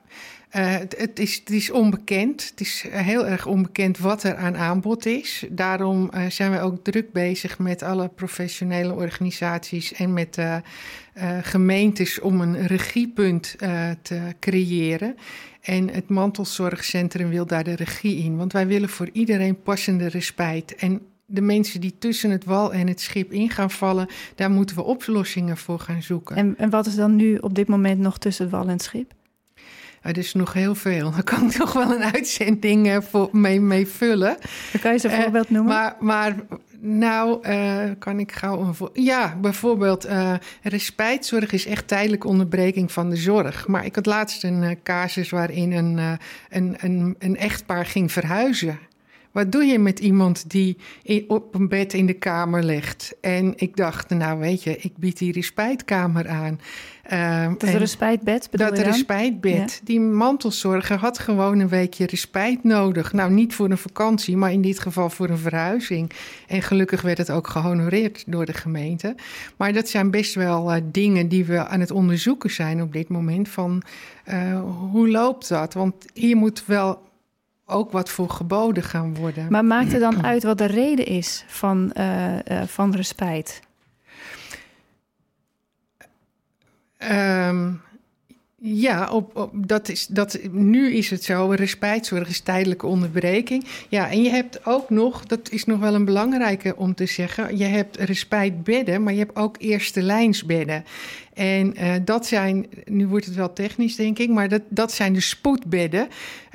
Uh, 0.52 0.72
het, 0.72 0.96
het, 0.98 1.20
is, 1.20 1.36
het 1.36 1.50
is 1.50 1.72
onbekend. 1.72 2.50
Het 2.50 2.62
is 2.62 2.86
heel 2.90 3.28
erg 3.28 3.46
onbekend 3.46 3.98
wat 3.98 4.24
er 4.24 4.36
aan 4.36 4.58
aanbod 4.58 5.06
is. 5.06 5.46
Daarom 5.50 6.12
uh, 6.14 6.26
zijn 6.30 6.52
we 6.52 6.60
ook 6.60 6.84
druk 6.84 7.12
bezig 7.12 7.60
met 7.60 7.84
alle 7.84 8.08
professionele 8.08 8.94
organisaties 8.94 9.94
en 9.94 10.14
met 10.14 10.38
uh, 10.38 10.58
gemeentes 11.42 12.20
om 12.20 12.42
een 12.42 12.68
regiepunt 12.68 13.56
te 14.02 14.36
creëren. 14.40 15.16
En 15.62 15.90
het 15.90 16.10
mantelzorgcentrum 16.10 17.30
wil 17.30 17.46
daar 17.46 17.64
de 17.64 17.76
regie 17.76 18.24
in. 18.24 18.38
Want 18.38 18.54
wij 18.54 18.68
willen 18.68 18.90
voor 18.90 19.10
iedereen 19.12 19.62
passende 19.62 20.08
respijt. 20.08 20.76
En 20.76 21.02
de 21.26 21.42
mensen 21.42 21.82
die 21.82 21.96
tussen 22.00 22.30
het 22.30 22.46
wal 22.46 22.74
en 22.74 22.88
het 22.88 23.02
schip 23.02 23.32
in 23.32 23.50
gaan 23.50 23.72
vallen, 23.72 24.08
daar 24.36 24.52
moeten 24.52 24.76
we 24.76 24.84
oplossingen 24.84 25.58
voor 25.58 25.80
gaan 25.80 26.04
zoeken. 26.04 26.36
En, 26.36 26.54
en 26.58 26.70
wat 26.70 26.86
is 26.86 26.96
dan 26.96 27.16
nu 27.16 27.38
op 27.38 27.56
dit 27.56 27.68
moment 27.68 28.00
nog 28.00 28.18
tussen 28.18 28.46
het 28.46 28.54
wal 28.54 28.64
en 28.64 28.70
het 28.70 28.84
schip? 28.84 29.14
Er 30.02 30.18
is 30.18 30.34
nog 30.34 30.54
heel 30.54 30.76
veel. 30.76 31.12
Daar 31.12 31.24
kan 31.24 31.50
ik 31.50 31.58
nog 31.58 31.74
wel 31.74 31.92
een 31.96 32.04
uitzending 32.14 32.88
uh, 32.88 32.98
voor 33.02 33.30
mee, 33.32 33.62
mee 33.62 33.88
vullen. 33.88 34.38
Dan 34.72 34.82
kan 34.82 34.92
je 34.92 34.98
ze 34.98 35.08
een 35.08 35.22
voorbeeld 35.22 35.46
uh, 35.46 35.52
noemen? 35.52 35.74
Maar, 35.74 35.96
maar 36.00 36.36
nou, 36.80 37.48
uh, 37.48 37.84
kan 38.00 38.20
ik 38.20 38.32
gauw 38.32 38.60
een 38.60 38.76
voor... 38.76 38.90
Ja, 38.94 39.38
bijvoorbeeld 39.42 40.08
respijtzorg 40.62 41.52
is 41.52 41.66
echt 41.66 41.88
tijdelijke 41.88 42.28
onderbreking 42.28 42.92
van 42.92 43.10
de 43.10 43.16
zorg. 43.16 43.68
Maar 43.68 43.86
ik 43.86 43.96
had 43.96 44.06
laatst 44.06 44.44
een 44.44 44.80
casus 44.84 45.30
waarin 45.30 45.72
een, 45.72 46.18
een, 46.50 46.76
een, 46.80 47.16
een 47.20 47.38
echtpaar 47.38 47.86
ging 47.86 48.12
verhuizen. 48.12 48.80
Wat 49.36 49.52
doe 49.52 49.64
je 49.64 49.80
met 49.80 50.00
iemand 50.00 50.50
die 50.50 50.78
op 51.28 51.56
een 51.56 51.68
bed 51.68 51.94
in 51.94 52.06
de 52.06 52.14
kamer 52.14 52.64
ligt? 52.64 53.16
En 53.22 53.54
ik 53.56 53.76
dacht, 53.76 54.10
nou 54.10 54.40
weet 54.40 54.64
je, 54.64 54.78
ik 54.78 54.98
bied 54.98 55.18
die 55.18 55.32
respijtkamer 55.32 56.28
aan. 56.28 56.60
Uh, 57.14 57.48
dat 57.58 57.64
een 57.64 57.78
respijtbed 57.78 58.48
bedoel 58.52 58.68
Dat 58.68 58.78
een 58.78 58.84
respijtbed. 58.84 59.72
Ja. 59.72 59.80
Die 59.84 60.00
mantelzorger 60.00 60.98
had 60.98 61.20
gewoon 61.20 61.60
een 61.60 61.68
weekje 61.68 62.06
respijt 62.06 62.64
nodig. 62.64 63.14
Nou, 63.14 63.32
niet 63.32 63.56
voor 63.56 63.70
een 63.70 63.78
vakantie, 63.78 64.38
maar 64.38 64.52
in 64.52 64.62
dit 64.62 64.80
geval 64.80 65.10
voor 65.10 65.30
een 65.30 65.38
verhuizing. 65.38 66.12
En 66.48 66.62
gelukkig 66.62 67.02
werd 67.02 67.18
het 67.18 67.32
ook 67.32 67.48
gehonoreerd 67.48 68.24
door 68.28 68.46
de 68.46 68.54
gemeente. 68.54 69.16
Maar 69.58 69.74
dat 69.74 69.90
zijn 69.90 70.12
best 70.12 70.36
wel 70.36 70.76
uh, 70.76 70.82
dingen 70.92 71.28
die 71.28 71.46
we 71.46 71.68
aan 71.68 71.80
het 71.80 71.92
onderzoeken 71.92 72.52
zijn 72.52 72.82
op 72.82 72.94
dit 72.94 73.10
moment. 73.10 73.50
Van 73.50 73.82
uh, 74.30 74.62
hoe 74.92 75.10
loopt 75.10 75.50
dat? 75.50 75.74
Want 75.74 76.06
hier 76.14 76.36
moet 76.36 76.66
wel 76.66 77.04
ook 77.66 77.92
wat 77.92 78.10
voor 78.10 78.30
geboden 78.30 78.84
gaan 78.84 79.16
worden. 79.16 79.48
Maar 79.50 79.66
maakt 79.66 79.94
er 79.94 80.00
dan 80.00 80.24
uit 80.24 80.44
wat 80.44 80.58
de 80.58 80.66
reden 80.66 81.06
is 81.06 81.44
van, 81.48 81.94
uh, 81.98 82.34
uh, 82.34 82.62
van 82.64 82.96
respijt? 82.96 83.62
Um, 87.12 87.82
ja, 88.68 89.10
op, 89.12 89.36
op, 89.36 89.52
dat 89.54 89.90
is, 89.90 90.08
dat, 90.08 90.40
nu 90.52 90.94
is 90.94 91.10
het 91.10 91.24
zo. 91.24 91.50
Respijtzorg 91.50 92.30
is 92.30 92.40
tijdelijke 92.40 92.86
onderbreking. 92.86 93.66
Ja, 93.90 94.10
en 94.10 94.24
je 94.24 94.30
hebt 94.30 94.66
ook 94.66 94.90
nog, 94.90 95.26
dat 95.26 95.50
is 95.52 95.66
nog 95.66 95.80
wel 95.80 95.94
een 95.94 96.06
belangrijke 96.06 96.76
om 96.76 96.96
te 96.96 97.06
zeggen. 97.06 97.58
Je 97.58 97.64
hebt 97.64 97.98
respijtbedden, 97.98 99.04
maar 99.04 99.14
je 99.14 99.20
hebt 99.20 99.36
ook 99.36 99.56
eerste 99.60 100.02
lijnsbedden. 100.02 100.86
En 101.36 101.74
uh, 101.78 101.94
dat 102.06 102.26
zijn, 102.26 102.66
nu 102.86 103.08
wordt 103.08 103.26
het 103.26 103.36
wel 103.36 103.54
technisch 103.54 103.96
denk 103.96 104.20
ik, 104.20 104.30
maar 104.30 104.50
dat, 104.50 104.62
dat 104.70 104.92
zijn 104.92 105.14
de 105.14 105.20
spoedbedden. 105.20 106.08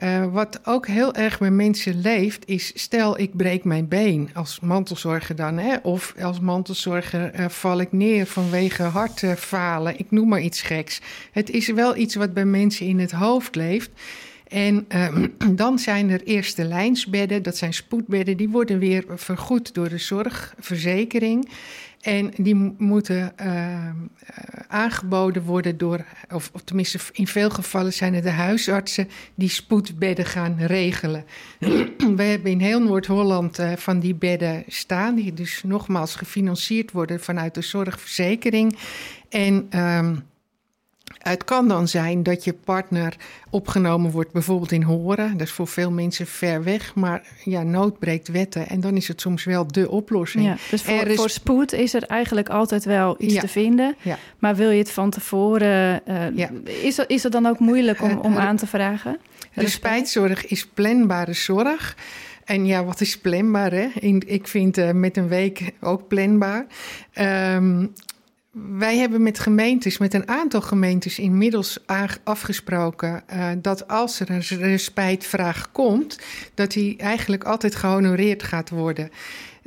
Uh, 0.02 0.32
wat 0.32 0.60
ook 0.64 0.86
heel 0.86 1.14
erg 1.14 1.38
bij 1.38 1.50
mensen 1.50 2.00
leeft, 2.00 2.48
is 2.48 2.72
stel 2.74 3.18
ik 3.18 3.36
breek 3.36 3.64
mijn 3.64 3.88
been 3.88 4.30
als 4.34 4.60
mantelzorger 4.60 5.36
dan, 5.36 5.58
hè, 5.58 5.76
of 5.82 6.14
als 6.22 6.40
mantelzorger 6.40 7.40
uh, 7.40 7.48
val 7.48 7.80
ik 7.80 7.92
neer 7.92 8.26
vanwege 8.26 8.82
hartfalen, 8.82 9.98
ik 9.98 10.10
noem 10.10 10.28
maar 10.28 10.40
iets 10.40 10.62
geks. 10.62 11.00
Het 11.32 11.50
is 11.50 11.68
wel 11.68 11.96
iets 11.96 12.14
wat 12.14 12.34
bij 12.34 12.44
mensen 12.44 12.86
in 12.86 12.98
het 12.98 13.12
hoofd 13.12 13.54
leeft. 13.54 13.90
En 14.48 14.86
dan 15.62 15.78
zijn 15.78 16.10
er 16.10 16.22
eerste 16.22 16.64
lijnsbedden, 16.64 17.42
dat 17.42 17.56
zijn 17.56 17.74
spoedbedden, 17.74 18.36
die 18.36 18.48
worden 18.48 18.78
weer 18.78 19.04
vergoed 19.08 19.74
door 19.74 19.88
de 19.88 19.98
zorgverzekering. 19.98 21.48
En 22.00 22.30
die 22.36 22.74
moeten 22.78 23.32
uh, 23.40 23.90
aangeboden 24.68 25.42
worden 25.42 25.78
door, 25.78 26.04
of, 26.30 26.50
of, 26.52 26.62
tenminste 26.62 26.98
in 27.12 27.26
veel 27.26 27.50
gevallen 27.50 27.92
zijn 27.92 28.14
het 28.14 28.22
de 28.22 28.30
huisartsen 28.30 29.08
die 29.34 29.48
spoedbedden 29.48 30.24
gaan 30.24 30.56
regelen. 30.58 31.24
We 32.16 32.22
hebben 32.22 32.50
in 32.50 32.60
heel 32.60 32.82
Noord-Holland 32.82 33.60
uh, 33.60 33.72
van 33.76 34.00
die 34.00 34.14
bedden 34.14 34.64
staan, 34.66 35.14
die 35.14 35.34
dus 35.34 35.62
nogmaals 35.64 36.14
gefinancierd 36.14 36.92
worden 36.92 37.20
vanuit 37.20 37.54
de 37.54 37.62
zorgverzekering. 37.62 38.78
En 39.28 39.68
uh, 39.74 40.10
het 41.18 41.44
kan 41.44 41.68
dan 41.68 41.88
zijn 41.88 42.22
dat 42.22 42.44
je 42.44 42.52
partner 42.52 43.16
opgenomen 43.50 44.10
wordt, 44.10 44.32
bijvoorbeeld 44.32 44.72
in 44.72 44.82
Horen. 44.82 45.32
Dat 45.32 45.46
is 45.46 45.52
voor 45.52 45.66
veel 45.66 45.90
mensen 45.90 46.26
ver 46.26 46.64
weg, 46.64 46.94
maar 46.94 47.22
ja, 47.44 47.62
nood 47.62 47.98
breekt 47.98 48.28
wetten. 48.28 48.68
En 48.68 48.80
dan 48.80 48.96
is 48.96 49.08
het 49.08 49.20
soms 49.20 49.44
wel 49.44 49.66
de 49.66 49.90
oplossing. 49.90 50.44
Ja, 50.44 50.56
dus 50.70 50.82
voor, 50.82 51.06
is... 51.06 51.16
voor, 51.16 51.30
spoed 51.30 51.72
is 51.72 51.94
er 51.94 52.02
eigenlijk 52.02 52.48
altijd 52.48 52.84
wel 52.84 53.14
iets 53.18 53.34
ja. 53.34 53.40
te 53.40 53.48
vinden. 53.48 53.96
Ja. 54.02 54.18
Maar 54.38 54.56
wil 54.56 54.70
je 54.70 54.78
het 54.78 54.90
van 54.90 55.10
tevoren, 55.10 56.00
uh, 56.08 56.36
ja. 56.36 56.50
is, 56.64 56.98
er, 56.98 57.04
is 57.10 57.22
het 57.22 57.32
dan 57.32 57.46
ook 57.46 57.58
moeilijk 57.58 58.02
om, 58.02 58.18
om 58.18 58.36
aan 58.36 58.56
te 58.56 58.66
vragen? 58.66 59.18
Respijtzorg 59.52 60.46
is 60.46 60.66
planbare 60.66 61.32
zorg. 61.32 61.96
En 62.44 62.66
ja, 62.66 62.84
wat 62.84 63.00
is 63.00 63.18
planbaar? 63.18 63.72
Hè? 63.72 63.88
Ik 64.26 64.48
vind 64.48 64.78
uh, 64.78 64.90
met 64.90 65.16
een 65.16 65.28
week 65.28 65.72
ook 65.80 66.08
planbaar. 66.08 66.66
Um, 67.54 67.92
wij 68.68 68.96
hebben 68.96 69.22
met 69.22 69.38
gemeentes, 69.38 69.98
met 69.98 70.14
een 70.14 70.28
aantal 70.28 70.60
gemeentes 70.60 71.18
inmiddels 71.18 71.78
afgesproken 72.24 73.22
uh, 73.32 73.48
dat 73.58 73.88
als 73.88 74.20
er 74.20 74.30
een 74.30 74.58
respijtvraag 74.58 75.72
komt, 75.72 76.18
dat 76.54 76.70
die 76.72 76.96
eigenlijk 76.96 77.44
altijd 77.44 77.74
gehonoreerd 77.74 78.42
gaat 78.42 78.70
worden. 78.70 79.10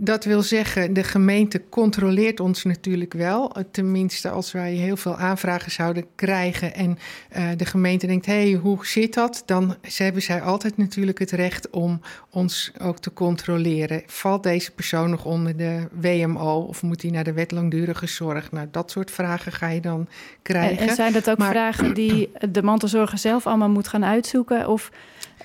Dat 0.03 0.23
wil 0.23 0.41
zeggen, 0.41 0.93
de 0.93 1.03
gemeente 1.03 1.61
controleert 1.69 2.39
ons 2.39 2.63
natuurlijk 2.63 3.13
wel. 3.13 3.51
Tenminste, 3.71 4.29
als 4.29 4.51
wij 4.51 4.73
heel 4.73 4.97
veel 4.97 5.17
aanvragen 5.17 5.71
zouden 5.71 6.05
krijgen 6.15 6.73
en 6.73 6.97
uh, 7.37 7.49
de 7.57 7.65
gemeente 7.65 8.07
denkt: 8.07 8.25
hé, 8.25 8.49
hey, 8.49 8.59
hoe 8.59 8.85
zit 8.85 9.13
dat? 9.13 9.43
Dan 9.45 9.75
hebben 9.81 10.21
zij 10.21 10.41
altijd 10.41 10.77
natuurlijk 10.77 11.19
het 11.19 11.31
recht 11.31 11.69
om 11.69 12.01
ons 12.29 12.71
ook 12.81 12.99
te 12.99 13.13
controleren. 13.13 14.03
Valt 14.05 14.43
deze 14.43 14.71
persoon 14.71 15.09
nog 15.09 15.25
onder 15.25 15.57
de 15.57 15.87
WMO 15.91 16.59
of 16.59 16.81
moet 16.81 17.01
hij 17.01 17.11
naar 17.11 17.23
de 17.23 17.33
wet 17.33 17.51
langdurige 17.51 18.07
zorg? 18.07 18.51
Nou, 18.51 18.67
dat 18.71 18.91
soort 18.91 19.11
vragen 19.11 19.51
ga 19.51 19.67
je 19.67 19.81
dan 19.81 20.07
krijgen. 20.41 20.77
En, 20.77 20.87
en 20.87 20.95
zijn 20.95 21.13
dat 21.13 21.29
ook 21.29 21.37
maar, 21.37 21.51
vragen 21.51 21.93
die 21.93 22.31
de 22.49 22.63
mantelzorger 22.63 23.17
zelf 23.17 23.47
allemaal 23.47 23.69
moet 23.69 23.87
gaan 23.87 24.05
uitzoeken? 24.05 24.69
Of 24.69 24.91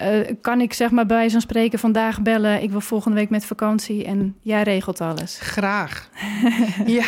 uh, 0.02 0.30
kan 0.40 0.60
ik 0.60 0.72
zeg 0.72 0.90
maar 0.90 1.06
bij 1.06 1.30
zo'n 1.30 1.40
spreken 1.40 1.78
vandaag 1.78 2.22
bellen... 2.22 2.62
ik 2.62 2.70
wil 2.70 2.80
volgende 2.80 3.16
week 3.16 3.30
met 3.30 3.44
vakantie 3.44 4.04
en 4.04 4.36
jij 4.42 4.62
regelt 4.62 5.00
alles? 5.00 5.38
Graag. 5.40 6.08
ja, 6.86 7.06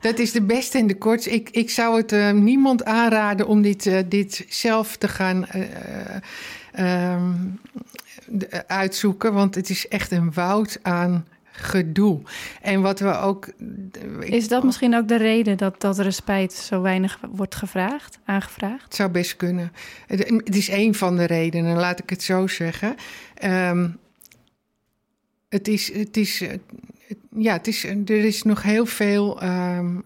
dat 0.00 0.18
is 0.18 0.32
de 0.32 0.42
beste 0.42 0.78
en 0.78 0.86
de 0.86 0.98
kortste. 0.98 1.30
Ik, 1.30 1.50
ik 1.50 1.70
zou 1.70 1.96
het 1.96 2.12
uh, 2.12 2.30
niemand 2.30 2.84
aanraden 2.84 3.46
om 3.46 3.62
dit, 3.62 3.86
uh, 3.86 3.98
dit 4.06 4.44
zelf 4.48 4.96
te 4.96 5.08
gaan 5.08 5.46
um, 6.78 7.60
uitzoeken... 8.66 9.32
want 9.32 9.54
het 9.54 9.70
is 9.70 9.88
echt 9.88 10.10
een 10.10 10.32
woud 10.32 10.78
aan 10.82 11.26
gedoe. 11.52 12.20
En 12.60 12.80
wat 12.80 13.00
we 13.00 13.18
ook. 13.18 13.48
Is 14.20 14.48
dat 14.48 14.64
misschien 14.64 14.94
ook 14.94 15.08
de 15.08 15.16
reden 15.16 15.56
dat, 15.56 15.80
dat 15.80 15.98
respijt 15.98 16.52
zo 16.52 16.80
weinig 16.80 17.18
wordt 17.30 17.54
gevraagd, 17.54 18.18
aangevraagd? 18.24 18.84
Het 18.84 18.94
zou 18.94 19.10
best 19.10 19.36
kunnen. 19.36 19.72
Het, 20.06 20.56
is 20.56 20.68
een 20.68 20.94
van 20.94 21.16
de 21.16 21.24
redenen, 21.24 21.76
laat 21.76 21.98
ik 21.98 22.10
het 22.10 22.22
zo 22.22 22.46
zeggen. 22.46 22.96
Um, 23.44 23.98
het 25.48 25.68
is. 25.68 25.92
Het 25.92 26.16
is 26.16 26.44
ja, 27.36 27.52
het 27.52 27.66
is, 27.66 27.84
er 27.84 28.10
is 28.10 28.42
nog 28.42 28.62
heel 28.62 28.86
veel 28.86 29.42
um, 29.42 30.04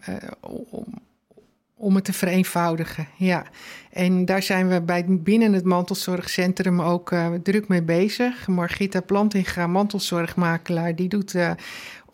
om, 1.79 1.95
het 1.95 2.05
te 2.05 2.13
vereenvoudigen. 2.13 3.09
Ja. 3.17 3.45
En 3.91 4.25
daar 4.25 4.43
zijn 4.43 4.69
we 4.69 4.81
bij, 4.81 5.05
binnen 5.09 5.53
het 5.53 5.65
mantelzorgcentrum 5.65 6.81
ook 6.81 7.11
uh, 7.11 7.29
druk 7.43 7.69
mee 7.69 7.83
bezig. 7.83 8.47
Margita 8.47 9.01
Plantinga, 9.01 9.67
mantelzorgmakelaar, 9.67 10.95
die 10.95 11.09
doet 11.09 11.35
uh, 11.35 11.51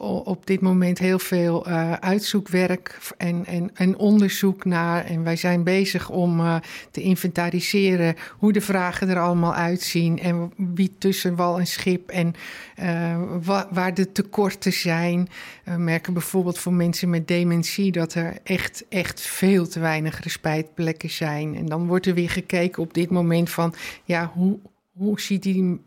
op 0.02 0.46
dit 0.46 0.60
moment 0.60 0.98
heel 0.98 1.18
veel 1.18 1.68
uh, 1.68 1.92
uitzoekwerk 1.92 2.98
en, 3.16 3.46
en, 3.46 3.70
en, 3.74 3.96
onderzoek 3.96 4.64
naar. 4.64 5.04
En 5.04 5.22
wij 5.24 5.36
zijn 5.36 5.64
bezig 5.64 6.10
om 6.10 6.40
uh, 6.40 6.56
te 6.90 7.00
inventariseren 7.00 8.14
hoe 8.38 8.52
de 8.52 8.60
vragen 8.60 9.08
er 9.08 9.18
allemaal 9.18 9.54
uitzien. 9.54 10.18
En 10.18 10.52
wie 10.56 10.94
tussen 10.98 11.36
wal 11.36 11.58
en 11.58 11.66
schip 11.66 12.10
en 12.10 12.34
uh, 12.82 13.22
wa 13.42 13.68
waar 13.70 13.94
de 13.94 14.12
tekorten 14.12 14.72
zijn. 14.72 15.28
We 15.64 15.76
merken 15.76 16.12
bijvoorbeeld 16.12 16.58
voor 16.58 16.72
mensen 16.72 17.10
met 17.10 17.28
dementie 17.28 17.92
dat 17.92 18.14
er 18.14 18.36
echt, 18.44 18.84
echt 18.88 19.20
veel 19.20 19.68
te 19.68 19.80
weinig 19.80 20.22
respijtplekken 20.22 21.10
zijn. 21.10 21.56
En 21.56 21.66
dan 21.66 21.86
wordt 21.86 22.06
er 22.06 22.14
weer 22.14 22.30
gekeken 22.30 22.82
op 22.82 22.94
dit 22.94 23.10
moment 23.10 23.50
van 23.50 23.74
ja, 24.04 24.30
hoe 24.34 24.58
hoe 24.92 25.20
ziet 25.20 25.42
die 25.42 25.80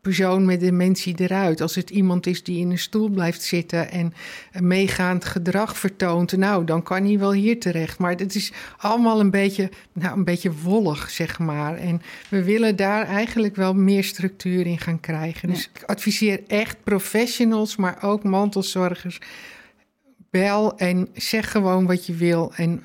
persoon 0.00 0.44
met 0.44 0.60
dementie 0.60 1.20
eruit? 1.20 1.60
Als 1.60 1.74
het 1.74 1.90
iemand 1.90 2.26
is 2.26 2.42
die 2.42 2.58
in 2.58 2.70
een 2.70 2.78
stoel 2.78 3.08
blijft 3.08 3.42
zitten 3.42 3.90
en 3.90 4.12
meegaand 4.60 5.24
gedrag 5.24 5.78
vertoont, 5.78 6.36
nou, 6.36 6.64
dan 6.64 6.82
kan 6.82 7.04
hij 7.04 7.18
wel 7.18 7.32
hier 7.32 7.60
terecht. 7.60 7.98
Maar 7.98 8.10
het 8.10 8.34
is 8.34 8.52
allemaal 8.76 9.20
een 9.20 9.30
beetje, 9.30 9.70
nou, 9.92 10.16
een 10.16 10.24
beetje 10.24 10.52
wollig, 10.52 11.10
zeg 11.10 11.38
maar. 11.38 11.76
En 11.76 12.02
we 12.28 12.44
willen 12.44 12.76
daar 12.76 13.06
eigenlijk 13.06 13.56
wel 13.56 13.74
meer 13.74 14.04
structuur 14.04 14.66
in 14.66 14.78
gaan 14.78 15.00
krijgen. 15.00 15.48
Dus 15.48 15.70
ik 15.74 15.82
adviseer 15.82 16.40
echt 16.46 16.76
professionals, 16.84 17.76
maar 17.76 18.02
ook 18.02 18.22
mantelzorgers. 18.22 19.20
Bel 20.30 20.78
en 20.78 21.08
zeg 21.12 21.50
gewoon 21.50 21.86
wat 21.86 22.06
je 22.06 22.14
wil. 22.14 22.52
En, 22.54 22.82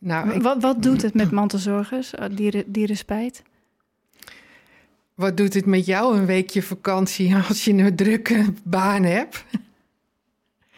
nou, 0.00 0.30
ik... 0.30 0.42
wat, 0.42 0.62
wat 0.62 0.82
doet 0.82 1.02
het 1.02 1.14
met 1.14 1.30
mantelzorgers, 1.30 2.12
die, 2.30 2.64
die 2.66 2.86
respijt? 2.86 3.42
Wat 5.14 5.36
doet 5.36 5.54
het 5.54 5.66
met 5.66 5.86
jou 5.86 6.16
een 6.16 6.26
weekje 6.26 6.62
vakantie 6.62 7.34
als 7.48 7.64
je 7.64 7.72
een 7.72 7.96
drukke 7.96 8.44
baan 8.64 9.02
hebt? 9.02 9.44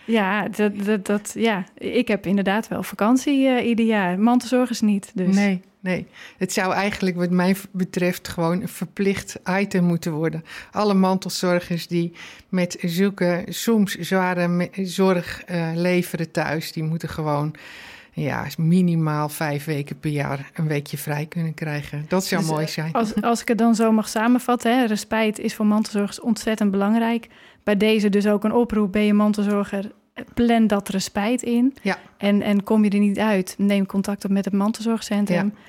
Ja, 0.06 0.48
dat, 0.48 0.84
dat, 0.84 1.06
dat, 1.06 1.32
ja, 1.34 1.64
ik 1.74 2.08
heb 2.08 2.26
inderdaad 2.26 2.68
wel 2.68 2.82
vakantie 2.82 3.48
uh, 3.48 3.66
ieder 3.66 3.86
jaar. 3.86 4.18
Mantelzorgers 4.18 4.80
niet. 4.80 5.10
Dus. 5.14 5.34
Nee, 5.34 5.62
nee. 5.80 6.06
Het 6.36 6.52
zou 6.52 6.72
eigenlijk, 6.72 7.16
wat 7.16 7.30
mij 7.30 7.56
betreft, 7.70 8.28
gewoon 8.28 8.60
een 8.62 8.68
verplicht 8.68 9.38
item 9.60 9.84
moeten 9.84 10.12
worden. 10.12 10.44
Alle 10.70 10.94
mantelzorgers 10.94 11.86
die 11.86 12.12
met 12.48 12.76
zulke 12.80 13.44
soms 13.48 13.94
zware 13.94 14.70
zorg 14.72 15.42
uh, 15.50 15.70
leveren 15.74 16.30
thuis, 16.30 16.72
die 16.72 16.82
moeten 16.82 17.08
gewoon 17.08 17.54
ja, 18.22 18.46
minimaal 18.58 19.28
vijf 19.28 19.64
weken 19.64 19.98
per 19.98 20.10
jaar 20.10 20.50
een 20.54 20.66
weekje 20.66 20.98
vrij 20.98 21.26
kunnen 21.26 21.54
krijgen. 21.54 22.04
Dat 22.08 22.24
zou 22.24 22.40
dus, 22.40 22.50
mooi 22.50 22.64
eh, 22.64 22.70
zijn. 22.70 22.92
Als, 22.92 23.22
als 23.22 23.40
ik 23.40 23.48
het 23.48 23.58
dan 23.58 23.74
zo 23.74 23.92
mag 23.92 24.08
samenvatten, 24.08 24.78
hè, 24.78 24.84
respijt 24.84 25.38
is 25.38 25.54
voor 25.54 25.66
mantelzorgers 25.66 26.20
ontzettend 26.20 26.70
belangrijk. 26.70 27.28
Bij 27.62 27.76
deze 27.76 28.08
dus 28.08 28.26
ook 28.26 28.44
een 28.44 28.52
oproep, 28.52 28.92
ben 28.92 29.02
je 29.02 29.14
mantelzorger, 29.14 29.92
plan 30.34 30.66
dat 30.66 30.88
respijt 30.88 31.42
in. 31.42 31.74
Ja. 31.82 31.98
En, 32.16 32.42
en 32.42 32.62
kom 32.62 32.84
je 32.84 32.90
er 32.90 32.98
niet 32.98 33.18
uit, 33.18 33.54
neem 33.58 33.86
contact 33.86 34.24
op 34.24 34.30
met 34.30 34.44
het 34.44 34.54
mantelzorgcentrum. 34.54 35.52
Ja. 35.54 35.60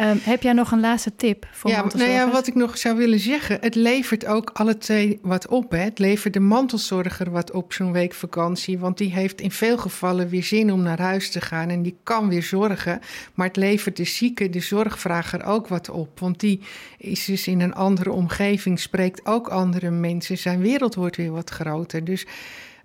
Um, 0.00 0.18
heb 0.22 0.42
jij 0.42 0.52
nog 0.52 0.70
een 0.70 0.80
laatste 0.80 1.16
tip 1.16 1.46
voor 1.52 1.70
ja, 1.70 1.84
nou 1.94 2.10
ja, 2.10 2.30
wat 2.30 2.46
ik 2.46 2.54
nog 2.54 2.78
zou 2.78 2.96
willen 2.96 3.18
zeggen, 3.18 3.58
het 3.60 3.74
levert 3.74 4.26
ook 4.26 4.50
alle 4.52 4.78
twee 4.78 5.18
wat 5.22 5.48
op. 5.48 5.70
Hè. 5.70 5.78
Het 5.78 5.98
levert 5.98 6.34
de 6.34 6.40
mantelzorger 6.40 7.30
wat 7.30 7.50
op 7.50 7.72
zo'n 7.72 7.92
week 7.92 8.14
vakantie, 8.14 8.78
want 8.78 8.98
die 8.98 9.12
heeft 9.12 9.40
in 9.40 9.50
veel 9.50 9.78
gevallen 9.78 10.28
weer 10.28 10.42
zin 10.42 10.72
om 10.72 10.82
naar 10.82 11.00
huis 11.00 11.30
te 11.30 11.40
gaan 11.40 11.68
en 11.68 11.82
die 11.82 11.96
kan 12.02 12.28
weer 12.28 12.42
zorgen. 12.42 13.00
Maar 13.34 13.46
het 13.46 13.56
levert 13.56 13.96
de 13.96 14.04
zieke, 14.04 14.50
de 14.50 14.60
zorgvrager 14.60 15.44
ook 15.44 15.68
wat 15.68 15.90
op, 15.90 16.20
want 16.20 16.40
die 16.40 16.60
is 16.98 17.24
dus 17.24 17.46
in 17.46 17.60
een 17.60 17.74
andere 17.74 18.12
omgeving, 18.12 18.80
spreekt 18.80 19.26
ook 19.26 19.48
andere 19.48 19.90
mensen, 19.90 20.38
zijn 20.38 20.60
wereld 20.60 20.94
wordt 20.94 21.16
weer 21.16 21.32
wat 21.32 21.50
groter. 21.50 22.04
Dus 22.04 22.26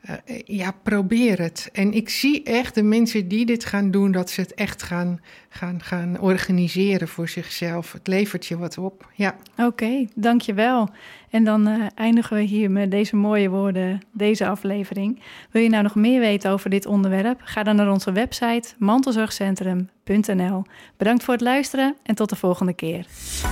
uh, 0.09 0.39
ja, 0.45 0.71
probeer 0.83 1.39
het. 1.39 1.69
En 1.73 1.93
ik 1.93 2.09
zie 2.09 2.43
echt 2.43 2.75
de 2.75 2.83
mensen 2.83 3.27
die 3.27 3.45
dit 3.45 3.65
gaan 3.65 3.91
doen, 3.91 4.11
dat 4.11 4.29
ze 4.29 4.41
het 4.41 4.53
echt 4.53 4.83
gaan, 4.83 5.19
gaan, 5.49 5.81
gaan 5.83 6.19
organiseren 6.19 7.07
voor 7.07 7.29
zichzelf. 7.29 7.91
Het 7.91 8.07
levert 8.07 8.45
je 8.45 8.57
wat 8.57 8.77
op. 8.77 9.11
Ja. 9.13 9.35
Oké, 9.57 10.05
dankjewel. 10.15 10.89
En 11.35 11.43
dan 11.43 11.67
uh, 11.67 11.85
eindigen 11.95 12.37
we 12.37 12.43
hier 12.43 12.71
met 12.71 12.91
deze 12.91 13.15
mooie 13.15 13.49
woorden, 13.49 14.01
deze 14.11 14.47
aflevering. 14.47 15.21
Wil 15.51 15.61
je 15.61 15.69
nou 15.69 15.83
nog 15.83 15.95
meer 15.95 16.19
weten 16.19 16.51
over 16.51 16.69
dit 16.69 16.85
onderwerp? 16.85 17.39
Ga 17.43 17.63
dan 17.63 17.75
naar 17.75 17.91
onze 17.91 18.11
website 18.11 18.73
mantelzorgcentrum.nl. 18.77 20.63
Bedankt 20.97 21.23
voor 21.23 21.33
het 21.33 21.43
luisteren 21.43 21.95
en 22.03 22.15
tot 22.15 22.29
de 22.29 22.35
volgende 22.35 22.73
keer. 22.73 23.05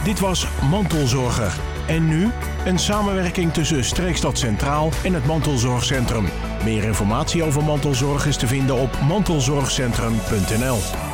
Dit 0.04 0.20
was 0.20 0.48
Mantelzorger. 0.70 1.54
En 1.88 2.08
nu 2.08 2.30
een 2.66 2.80
samenwerking 2.80 3.54
tussen 3.54 3.84
Streekstad 3.84 4.38
Centraal 4.38 4.90
en 5.04 5.14
het 5.14 5.26
Mantelzorgcentrum. 5.26 6.26
Meer 6.64 6.84
informatie 6.84 7.44
over 7.44 7.64
mantelzorg 7.64 8.26
is 8.26 8.38
te 8.38 8.48
vinden 8.48 8.76
op 8.76 9.00
mantelzorgcentrum.nl. 9.08 11.13